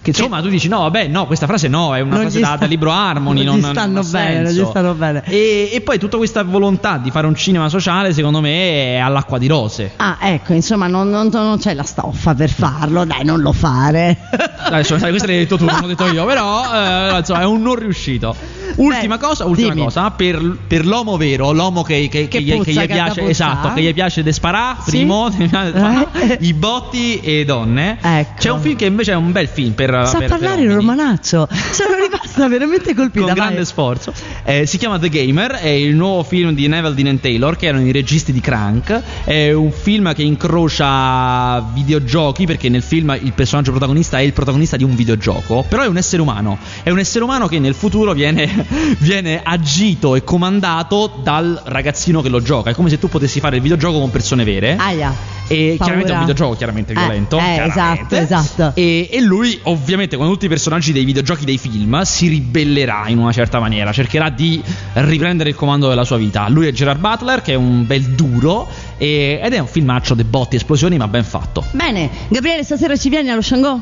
Che 0.06 0.10
insomma 0.10 0.40
tu 0.40 0.48
dici 0.48 0.68
no, 0.68 0.82
vabbè, 0.82 1.08
no, 1.08 1.26
questa 1.26 1.46
frase 1.46 1.66
no, 1.66 1.96
è 1.96 2.00
una 2.00 2.12
Non 2.14 2.20
frase 2.20 2.38
da, 2.38 2.54
sta- 2.56 2.66
libro 2.66 2.92
Harmony. 2.92 3.42
non 3.42 3.58
Non, 3.58 3.70
stanno 3.72 4.00
non 4.02 4.10
bene, 4.10 4.42
non 4.42 4.52
gli 4.52 4.64
stanno 4.64 4.94
bene. 4.94 5.22
E, 5.26 5.70
e 5.72 5.80
poi 5.80 5.98
tutta 5.98 6.16
questa 6.16 6.44
volontà 6.44 6.96
di 6.98 7.10
fare 7.10 7.26
un 7.26 7.34
cinema 7.34 7.68
sociale, 7.68 8.12
secondo 8.12 8.40
me, 8.40 8.94
è 8.94 8.98
all'acqua 8.98 9.38
di 9.38 9.48
rose. 9.48 9.92
Ah, 9.96 10.18
ecco, 10.20 10.52
insomma, 10.52 10.86
non, 10.86 11.58
c'è 11.60 11.74
la 11.74 11.82
stoffa 11.82 12.34
per 12.34 12.50
farlo, 12.50 13.04
dai, 13.04 13.24
non 13.24 13.40
lo 13.40 13.52
fare. 13.52 14.16
Adesso, 14.58 14.96
sai, 14.98 15.10
questo 15.10 15.26
l'hai 15.26 15.38
detto 15.38 15.56
tu, 15.56 15.64
non 15.64 15.80
l'ho 15.80 15.86
detto 15.88 16.06
io, 16.06 16.24
però 16.24 16.62
eh, 16.72 17.18
insomma, 17.18 17.40
è 17.40 17.44
un 17.44 17.62
non 17.62 17.74
riuscito. 17.74 18.34
Ultima 18.76 19.16
Beh, 19.16 19.24
cosa, 19.26 19.44
ultima 19.46 19.72
dimmi. 19.72 19.84
cosa, 19.84 20.10
per, 20.10 20.58
per 20.66 20.84
l'uomo 20.86 21.16
vero, 21.16 21.52
l'uomo 21.52 21.82
che, 21.82 22.08
che, 22.10 22.28
Che 22.28 22.40
gli, 22.42 22.50
che 22.50 22.56
puzza, 22.56 22.70
gli 22.70 22.74
da 22.74 22.84
piace, 22.86 23.26
esatto, 23.28 23.72
che 23.72 23.82
gli 23.82 23.94
piace 23.94 24.22
de 24.22 24.32
sparà, 24.32 24.76
Sì? 24.84 24.90
primo, 24.90 25.30
Eh? 25.36 26.36
i 26.40 26.52
botti 26.52 27.20
e 27.20 27.44
donne. 27.44 27.98
Ecco. 28.02 28.32
C'è 28.38 28.50
un 28.50 28.60
film 28.60 28.76
che 28.76 28.84
invece 28.86 29.12
è 29.12 29.16
un 29.16 29.32
bel 29.32 29.48
film 29.48 29.72
per 29.72 30.06
Sa 30.06 30.18
per- 30.18 30.28
parlare 30.28 30.56
per 30.60 30.64
il 30.64 30.74
romanaccio. 30.74 31.48
Sono 31.72 31.94
rimasta 32.02 32.46
veramente 32.48 32.94
colpita. 32.94 33.24
con 33.26 33.34
vai. 33.34 33.46
grande 33.46 33.64
sforzo. 33.64 34.12
Eh, 34.44 34.66
si 34.66 34.76
chiama 34.78 34.98
The 34.98 35.08
Gamer, 35.08 35.52
è 35.52 35.68
il 35.68 35.94
nuovo 35.94 36.22
film 36.22 36.52
di 36.52 36.66
Neville 36.68 36.94
Dean 36.94 37.18
Taylor, 37.20 37.56
che 37.56 37.66
erano 37.66 37.84
i 37.86 37.92
registi 37.92 38.32
di 38.32 38.40
Crank. 38.40 39.02
È 39.24 39.52
un 39.52 39.72
film 39.72 40.12
che 40.14 40.22
incrocia 40.22 41.60
videogiochi, 41.72 42.46
perché 42.46 42.68
nel 42.68 42.82
film 42.82 43.16
il 43.22 43.32
personaggio 43.32 43.70
protagonista 43.70 44.18
è 44.18 44.22
il 44.22 44.32
protagonista 44.32 44.76
di 44.76 44.84
un 44.84 44.94
videogioco, 44.94 45.64
però 45.68 45.82
è 45.82 45.86
un 45.86 45.96
essere 45.96 46.22
umano. 46.22 46.58
È 46.82 46.90
un 46.90 46.98
essere 46.98 47.24
umano 47.24 47.46
che 47.48 47.58
nel 47.58 47.74
futuro 47.74 48.12
viene, 48.12 48.65
viene 48.98 49.40
agito 49.42 50.14
e 50.14 50.24
comandato 50.24 51.20
dal 51.22 51.60
ragazzino 51.64 52.20
che 52.22 52.28
lo 52.28 52.40
gioca. 52.42 52.70
È 52.70 52.74
come 52.74 52.88
se 52.88 52.98
tu 52.98 53.08
potessi 53.08 53.40
fare 53.40 53.56
il 53.56 53.62
videogioco 53.62 53.98
con 54.00 54.10
persone 54.10 54.44
vere. 54.44 54.76
Aia. 54.76 55.34
E 55.48 55.76
Paura. 55.78 55.84
chiaramente 55.84 56.10
è 56.10 56.14
un 56.14 56.20
videogioco 56.20 56.56
chiaramente 56.56 56.92
Eh, 56.92 56.96
violento. 56.96 57.36
eh, 57.38 57.40
chiaramente. 57.40 58.16
esatto, 58.16 58.16
esatto. 58.16 58.72
E, 58.74 59.08
e 59.12 59.20
lui, 59.20 59.58
ovviamente, 59.64 60.16
come 60.16 60.28
tutti 60.28 60.46
i 60.46 60.48
personaggi 60.48 60.92
dei 60.92 61.04
videogiochi 61.04 61.44
dei 61.44 61.56
film, 61.58 62.00
si 62.02 62.26
ribellerà 62.26 63.04
in 63.06 63.18
una 63.18 63.30
certa 63.30 63.60
maniera. 63.60 63.92
Cercherà 63.92 64.28
di 64.30 64.60
riprendere 64.94 65.50
il 65.50 65.54
comando 65.54 65.88
della 65.88 66.04
sua 66.04 66.16
vita. 66.16 66.48
Lui 66.48 66.66
è 66.66 66.72
Gerard 66.72 66.98
Butler, 66.98 67.42
che 67.42 67.52
è 67.52 67.56
un 67.56 67.86
bel 67.86 68.02
duro. 68.14 68.68
e- 68.98 69.40
ed 69.42 69.52
è 69.52 69.58
un 69.58 69.66
filmaccio 69.66 70.14
de 70.14 70.24
botti 70.24 70.54
e 70.54 70.58
esplosioni, 70.58 70.96
ma 70.96 71.06
ben 71.06 71.22
fatto. 71.22 71.62
Bene, 71.72 72.10
Gabriele, 72.28 72.64
stasera 72.64 72.96
ci 72.96 73.08
vieni 73.10 73.28
allo 73.30 73.42
Shango? 73.42 73.80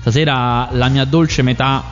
Stasera 0.00 0.68
la 0.72 0.88
mia 0.88 1.04
dolce 1.04 1.42
metà. 1.42 1.82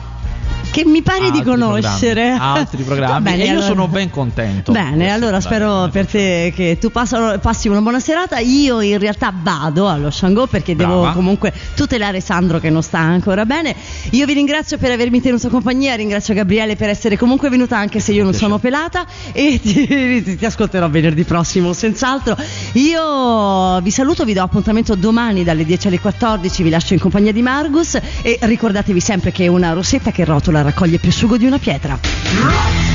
Che 0.71 0.85
mi 0.85 1.01
pare 1.01 1.31
di 1.31 1.39
Altri 1.39 1.43
conoscere. 1.43 2.21
programmi, 2.35 2.57
altri 2.59 2.83
programmi. 2.83 3.23
Bene, 3.31 3.41
e 3.41 3.45
io 3.45 3.51
allora- 3.53 3.65
sono 3.65 3.87
ben 3.87 4.09
contento. 4.11 4.71
Bene, 4.71 5.11
allora 5.11 5.37
è 5.37 5.41
spero 5.41 5.89
per 5.91 6.05
te 6.05 6.53
che 6.55 6.77
tu 6.79 6.91
passa- 6.91 7.39
passi 7.39 7.67
una 7.67 7.81
buona 7.81 7.99
serata. 7.99 8.37
Io 8.37 8.79
in 8.79 8.99
realtà 8.99 9.33
vado 9.35 9.87
allo 9.89 10.11
Shango 10.11 10.45
perché 10.45 10.75
devo 10.75 10.99
Brava. 11.01 11.13
comunque 11.15 11.51
tutelare 11.75 12.21
Sandro 12.21 12.59
che 12.59 12.69
non 12.69 12.83
sta 12.83 12.99
ancora 12.99 13.45
bene. 13.45 13.75
Io 14.11 14.25
vi 14.27 14.33
ringrazio 14.33 14.77
per 14.77 14.91
avermi 14.91 15.19
tenuto 15.21 15.49
compagnia, 15.49 15.95
ringrazio 15.95 16.35
Gabriele 16.35 16.75
per 16.75 16.89
essere 16.89 17.17
comunque 17.17 17.49
venuta 17.49 17.75
anche 17.77 17.99
se 17.99 18.11
io 18.13 18.23
non 18.23 18.33
sono 18.35 18.59
pelata 18.59 19.05
e 19.33 19.59
ti, 19.61 20.37
ti- 20.37 20.45
ascolterò 20.45 20.87
venerdì 20.87 21.23
prossimo 21.23 21.73
senz'altro. 21.73 22.37
Io 22.73 23.81
vi 23.81 23.91
saluto, 23.91 24.23
vi 24.23 24.33
do 24.33 24.43
appuntamento 24.43 24.93
domani 24.95 25.43
dalle 25.43 25.65
10 25.65 25.87
alle 25.87 25.99
14, 25.99 26.61
vi 26.63 26.69
lascio 26.69 26.93
in 26.93 26.99
compagnia 26.99 27.31
di 27.31 27.41
Margus 27.41 27.97
e 28.21 28.37
ricordatevi 28.39 28.99
sempre 28.99 29.31
che 29.31 29.47
una 29.47 29.73
rossetta 29.73 30.11
che 30.11 30.23
rotola 30.25 30.58
raccoglie 30.61 30.97
più 30.97 31.11
sugo 31.11 31.37
di 31.37 31.45
una 31.45 31.57
pietra. 31.57 32.88